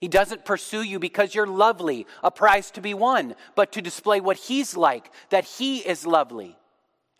He 0.00 0.08
doesn't 0.08 0.44
pursue 0.44 0.82
you 0.82 0.98
because 0.98 1.34
you're 1.34 1.46
lovely, 1.46 2.06
a 2.22 2.30
prize 2.30 2.70
to 2.72 2.80
be 2.80 2.94
won, 2.94 3.34
but 3.54 3.70
to 3.72 3.82
display 3.82 4.20
what 4.20 4.36
he's 4.36 4.76
like, 4.76 5.12
that 5.30 5.44
he 5.44 5.78
is 5.78 6.06
lovely 6.06 6.56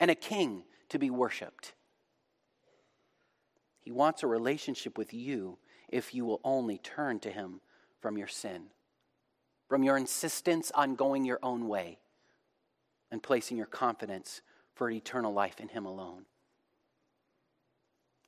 and 0.00 0.10
a 0.10 0.14
king 0.14 0.64
to 0.92 0.98
be 0.98 1.10
worshiped. 1.10 1.72
He 3.80 3.90
wants 3.90 4.22
a 4.22 4.26
relationship 4.26 4.96
with 4.96 5.12
you 5.12 5.58
if 5.88 6.14
you 6.14 6.24
will 6.24 6.40
only 6.44 6.78
turn 6.78 7.18
to 7.20 7.30
him 7.30 7.60
from 8.00 8.16
your 8.16 8.28
sin, 8.28 8.64
from 9.68 9.82
your 9.82 9.96
insistence 9.96 10.70
on 10.74 10.94
going 10.94 11.24
your 11.24 11.40
own 11.42 11.68
way, 11.68 11.98
and 13.10 13.22
placing 13.22 13.56
your 13.56 13.66
confidence 13.66 14.40
for 14.74 14.90
eternal 14.90 15.32
life 15.32 15.60
in 15.60 15.68
him 15.68 15.84
alone. 15.84 16.24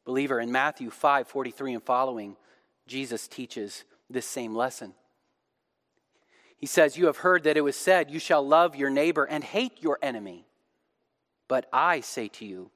Believer, 0.05 0.41
in 0.41 0.53
Matthew 0.53 0.91
5 0.91 1.29
43 1.29 1.75
and 1.75 1.83
following, 1.83 2.37
Jesus 2.87 3.27
teaches 3.29 3.85
this 4.11 4.27
same 4.27 4.55
lesson. 4.55 4.93
He 6.57 6.67
says, 6.67 6.97
You 6.97 7.07
have 7.07 7.19
heard 7.19 7.45
that 7.45 7.57
it 7.57 7.63
was 7.63 7.77
said, 7.77 8.11
You 8.11 8.19
shall 8.19 8.47
love 8.47 8.77
your 8.77 8.91
neighbor 8.91 9.25
and 9.25 9.43
hate 9.43 9.83
your 9.83 9.99
enemy. 10.03 10.47
But 11.49 11.69
I 11.73 12.01
say 12.01 12.29
to 12.29 12.45
you, 12.45 12.71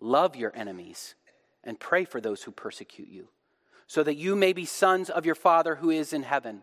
love 0.00 0.36
your 0.36 0.52
enemies 0.54 1.14
and 1.64 1.78
pray 1.78 2.04
for 2.04 2.20
those 2.20 2.42
who 2.42 2.50
persecute 2.50 3.08
you, 3.08 3.28
so 3.86 4.02
that 4.02 4.16
you 4.16 4.34
may 4.34 4.52
be 4.52 4.64
sons 4.64 5.10
of 5.10 5.26
your 5.26 5.34
Father 5.34 5.76
who 5.76 5.90
is 5.90 6.12
in 6.12 6.22
heaven. 6.22 6.62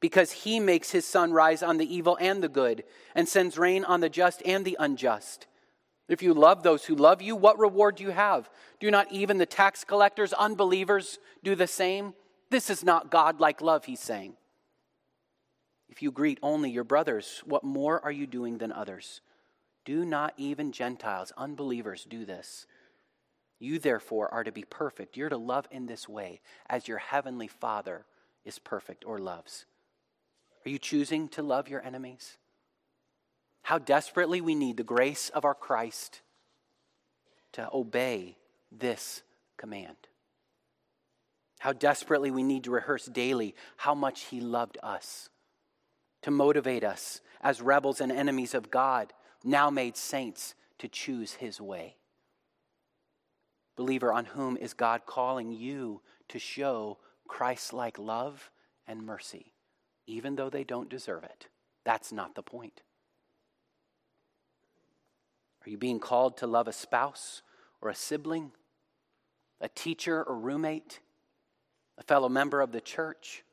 Because 0.00 0.30
he 0.30 0.60
makes 0.60 0.90
his 0.90 1.06
sun 1.06 1.32
rise 1.32 1.62
on 1.62 1.78
the 1.78 1.94
evil 1.94 2.18
and 2.20 2.42
the 2.42 2.48
good, 2.48 2.84
and 3.14 3.28
sends 3.28 3.58
rain 3.58 3.84
on 3.84 4.00
the 4.00 4.08
just 4.08 4.42
and 4.44 4.64
the 4.64 4.76
unjust. 4.78 5.46
If 6.08 6.22
you 6.22 6.34
love 6.34 6.62
those 6.62 6.84
who 6.84 6.94
love 6.94 7.20
you, 7.20 7.34
what 7.34 7.58
reward 7.58 7.96
do 7.96 8.04
you 8.04 8.10
have? 8.10 8.48
Do 8.78 8.90
not 8.90 9.10
even 9.10 9.38
the 9.38 9.46
tax 9.46 9.84
collectors, 9.84 10.32
unbelievers, 10.32 11.18
do 11.42 11.54
the 11.54 11.66
same? 11.66 12.14
This 12.50 12.70
is 12.70 12.84
not 12.84 13.10
God-like 13.10 13.60
love, 13.60 13.86
he's 13.86 14.00
saying. 14.00 14.34
If 15.88 16.02
you 16.02 16.12
greet 16.12 16.38
only 16.42 16.70
your 16.70 16.84
brothers, 16.84 17.42
what 17.44 17.64
more 17.64 18.04
are 18.04 18.12
you 18.12 18.26
doing 18.26 18.58
than 18.58 18.70
others? 18.70 19.20
Do 19.86 20.04
not 20.04 20.34
even 20.36 20.72
Gentiles, 20.72 21.32
unbelievers, 21.36 22.04
do 22.04 22.26
this. 22.26 22.66
You, 23.58 23.78
therefore, 23.78 24.32
are 24.34 24.44
to 24.44 24.52
be 24.52 24.64
perfect. 24.64 25.16
You're 25.16 25.30
to 25.30 25.38
love 25.38 25.66
in 25.70 25.86
this 25.86 26.06
way, 26.08 26.40
as 26.68 26.88
your 26.88 26.98
heavenly 26.98 27.48
Father 27.48 28.04
is 28.44 28.58
perfect 28.58 29.04
or 29.06 29.18
loves. 29.18 29.64
Are 30.66 30.68
you 30.68 30.78
choosing 30.78 31.28
to 31.28 31.42
love 31.42 31.68
your 31.68 31.82
enemies? 31.82 32.36
How 33.62 33.78
desperately 33.78 34.40
we 34.40 34.54
need 34.54 34.76
the 34.76 34.82
grace 34.82 35.30
of 35.30 35.44
our 35.44 35.54
Christ 35.54 36.20
to 37.52 37.68
obey 37.72 38.36
this 38.70 39.22
command. 39.56 39.96
How 41.60 41.72
desperately 41.72 42.30
we 42.30 42.42
need 42.42 42.64
to 42.64 42.70
rehearse 42.70 43.06
daily 43.06 43.54
how 43.76 43.94
much 43.94 44.24
He 44.24 44.40
loved 44.40 44.78
us, 44.82 45.30
to 46.22 46.30
motivate 46.30 46.84
us 46.84 47.20
as 47.40 47.62
rebels 47.62 48.00
and 48.00 48.12
enemies 48.12 48.52
of 48.52 48.70
God, 48.70 49.12
now 49.46 49.70
made 49.70 49.96
saints, 49.96 50.54
to 50.78 50.88
choose 50.88 51.34
His 51.34 51.60
way. 51.60 51.96
Believer, 53.76 54.12
on 54.12 54.24
whom 54.24 54.56
is 54.56 54.74
God 54.74 55.02
calling 55.06 55.52
you 55.52 56.00
to 56.28 56.38
show 56.38 56.98
Christ 57.28 57.72
like 57.72 57.98
love 57.98 58.50
and 58.86 59.04
mercy, 59.04 59.52
even 60.06 60.36
though 60.36 60.50
they 60.50 60.64
don't 60.64 60.88
deserve 60.88 61.24
it? 61.24 61.48
That's 61.84 62.12
not 62.12 62.34
the 62.34 62.42
point. 62.42 62.82
Are 65.64 65.70
you 65.70 65.78
being 65.78 65.98
called 65.98 66.36
to 66.38 66.46
love 66.46 66.68
a 66.68 66.72
spouse 66.72 67.42
or 67.80 67.90
a 67.90 67.94
sibling, 67.94 68.52
a 69.60 69.68
teacher 69.68 70.22
or 70.22 70.36
roommate, 70.36 71.00
a 71.98 72.02
fellow 72.02 72.28
member 72.28 72.60
of 72.60 72.72
the 72.72 72.80
church, 72.80 73.44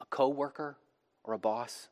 a 0.00 0.06
co 0.06 0.28
worker, 0.28 0.76
or 1.24 1.34
a 1.34 1.38
boss? 1.38 1.88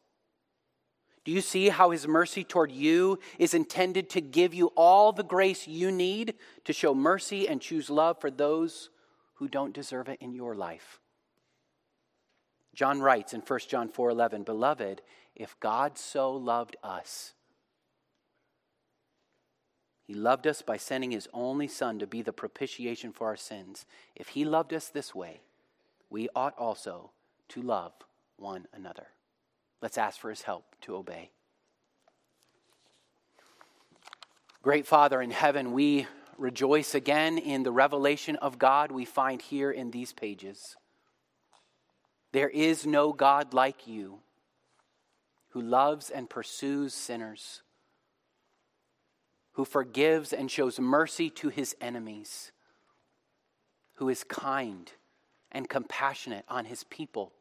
Do 1.24 1.32
you 1.32 1.40
see 1.42 1.68
how 1.68 1.90
his 1.90 2.08
mercy 2.08 2.44
toward 2.44 2.72
you 2.72 3.18
is 3.38 3.52
intended 3.52 4.08
to 4.10 4.20
give 4.20 4.54
you 4.54 4.68
all 4.68 5.12
the 5.12 5.22
grace 5.22 5.68
you 5.68 5.92
need 5.92 6.34
to 6.64 6.72
show 6.72 6.94
mercy 6.94 7.46
and 7.46 7.60
choose 7.60 7.90
love 7.90 8.20
for 8.20 8.30
those 8.30 8.88
who 9.34 9.48
don't 9.48 9.74
deserve 9.74 10.08
it 10.08 10.20
in 10.20 10.32
your 10.32 10.54
life? 10.54 11.00
John 12.74 13.00
writes 13.02 13.34
in 13.34 13.42
1 13.42 13.68
John 13.68 13.88
4:11, 13.88 14.44
"Beloved, 14.44 15.02
if 15.34 15.58
God 15.60 15.98
so 15.98 16.32
loved 16.32 16.76
us, 16.82 17.34
he 20.04 20.14
loved 20.14 20.46
us 20.46 20.62
by 20.62 20.76
sending 20.76 21.10
his 21.10 21.28
only 21.34 21.68
son 21.68 21.98
to 21.98 22.06
be 22.06 22.22
the 22.22 22.32
propitiation 22.32 23.12
for 23.12 23.26
our 23.26 23.36
sins. 23.36 23.84
If 24.14 24.28
he 24.28 24.44
loved 24.44 24.72
us 24.72 24.88
this 24.88 25.14
way, 25.14 25.42
we 26.08 26.28
ought 26.34 26.56
also 26.56 27.12
to 27.48 27.60
love 27.60 27.92
one 28.36 28.66
another." 28.72 29.08
Let's 29.82 29.98
ask 29.98 30.20
for 30.20 30.30
his 30.30 30.42
help 30.42 30.64
to 30.82 30.96
obey. 30.96 31.30
Great 34.62 34.86
Father 34.86 35.22
in 35.22 35.30
heaven, 35.30 35.72
we 35.72 36.06
rejoice 36.36 36.94
again 36.94 37.38
in 37.38 37.62
the 37.62 37.72
revelation 37.72 38.36
of 38.36 38.58
God 38.58 38.92
we 38.92 39.06
find 39.06 39.40
here 39.40 39.70
in 39.70 39.90
these 39.90 40.12
pages. 40.12 40.76
There 42.32 42.48
is 42.48 42.86
no 42.86 43.12
God 43.12 43.54
like 43.54 43.86
you 43.86 44.20
who 45.50 45.62
loves 45.62 46.10
and 46.10 46.28
pursues 46.30 46.94
sinners, 46.94 47.62
who 49.52 49.64
forgives 49.64 50.32
and 50.32 50.50
shows 50.50 50.78
mercy 50.78 51.30
to 51.30 51.48
his 51.48 51.74
enemies, 51.80 52.52
who 53.94 54.08
is 54.08 54.24
kind 54.24 54.92
and 55.50 55.68
compassionate 55.68 56.44
on 56.48 56.66
his 56.66 56.84
people 56.84 57.32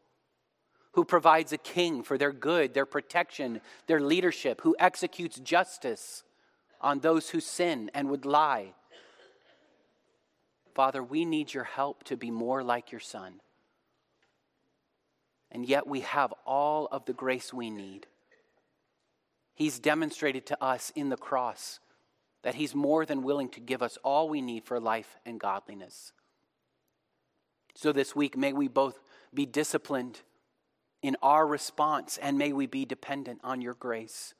who 0.99 1.05
provides 1.05 1.53
a 1.53 1.57
king 1.57 2.03
for 2.03 2.17
their 2.17 2.33
good, 2.33 2.73
their 2.73 2.85
protection, 2.85 3.61
their 3.87 4.01
leadership, 4.01 4.59
who 4.63 4.75
executes 4.77 5.39
justice 5.39 6.23
on 6.81 6.99
those 6.99 7.29
who 7.29 7.39
sin 7.39 7.89
and 7.93 8.09
would 8.09 8.25
lie. 8.25 8.73
Father, 10.75 11.01
we 11.01 11.23
need 11.23 11.53
your 11.53 11.63
help 11.63 12.03
to 12.03 12.17
be 12.17 12.29
more 12.29 12.61
like 12.65 12.91
your 12.91 12.99
Son. 12.99 13.35
And 15.49 15.65
yet 15.65 15.87
we 15.87 16.01
have 16.01 16.33
all 16.45 16.89
of 16.91 17.05
the 17.05 17.13
grace 17.13 17.53
we 17.53 17.69
need. 17.69 18.05
He's 19.55 19.79
demonstrated 19.79 20.45
to 20.47 20.61
us 20.61 20.91
in 20.97 21.07
the 21.07 21.15
cross 21.15 21.79
that 22.43 22.55
He's 22.55 22.75
more 22.75 23.05
than 23.05 23.23
willing 23.23 23.47
to 23.51 23.61
give 23.61 23.81
us 23.81 23.97
all 24.03 24.27
we 24.27 24.41
need 24.41 24.65
for 24.65 24.81
life 24.81 25.15
and 25.25 25.39
godliness. 25.39 26.11
So 27.73 27.93
this 27.93 28.13
week, 28.17 28.35
may 28.35 28.51
we 28.51 28.67
both 28.67 28.99
be 29.33 29.45
disciplined 29.45 30.19
in 31.01 31.15
our 31.21 31.47
response, 31.47 32.17
and 32.21 32.37
may 32.37 32.53
we 32.53 32.65
be 32.65 32.85
dependent 32.85 33.39
on 33.43 33.61
your 33.61 33.73
grace. 33.73 34.33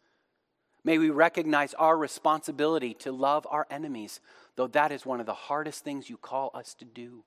May 0.84 0.98
we 0.98 1.10
recognize 1.10 1.74
our 1.74 1.98
responsibility 1.98 2.94
to 2.96 3.12
love 3.12 3.46
our 3.50 3.68
enemies, 3.70 4.20
though 4.56 4.68
that 4.68 4.92
is 4.92 5.06
one 5.06 5.20
of 5.20 5.26
the 5.26 5.34
hardest 5.34 5.84
things 5.84 6.10
you 6.10 6.18
call 6.18 6.52
us 6.54 6.74
to 6.76 6.86
do. 6.86 7.24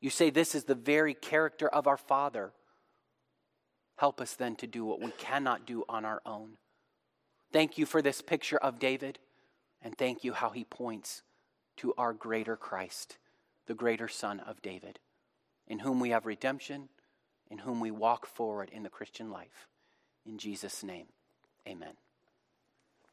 You 0.00 0.10
say 0.10 0.30
this 0.30 0.54
is 0.54 0.64
the 0.64 0.74
very 0.74 1.14
character 1.14 1.68
of 1.68 1.86
our 1.86 1.96
Father. 1.96 2.52
Help 3.96 4.20
us 4.20 4.34
then 4.34 4.56
to 4.56 4.66
do 4.66 4.84
what 4.84 5.00
we 5.00 5.12
cannot 5.12 5.66
do 5.66 5.84
on 5.88 6.04
our 6.04 6.20
own. 6.26 6.58
Thank 7.52 7.78
you 7.78 7.86
for 7.86 8.02
this 8.02 8.20
picture 8.20 8.58
of 8.58 8.78
David, 8.78 9.18
and 9.80 9.96
thank 9.96 10.24
you 10.24 10.32
how 10.32 10.50
he 10.50 10.64
points 10.64 11.22
to 11.76 11.94
our 11.96 12.12
greater 12.12 12.56
Christ, 12.56 13.18
the 13.66 13.74
greater 13.74 14.08
Son 14.08 14.40
of 14.40 14.62
David, 14.62 14.98
in 15.68 15.80
whom 15.80 16.00
we 16.00 16.10
have 16.10 16.26
redemption, 16.26 16.88
in 17.52 17.58
whom 17.58 17.80
we 17.80 17.90
walk 17.90 18.24
forward 18.24 18.70
in 18.72 18.82
the 18.82 18.88
Christian 18.88 19.30
life. 19.30 19.68
In 20.24 20.38
Jesus' 20.38 20.82
name, 20.82 21.08
amen. 21.68 21.92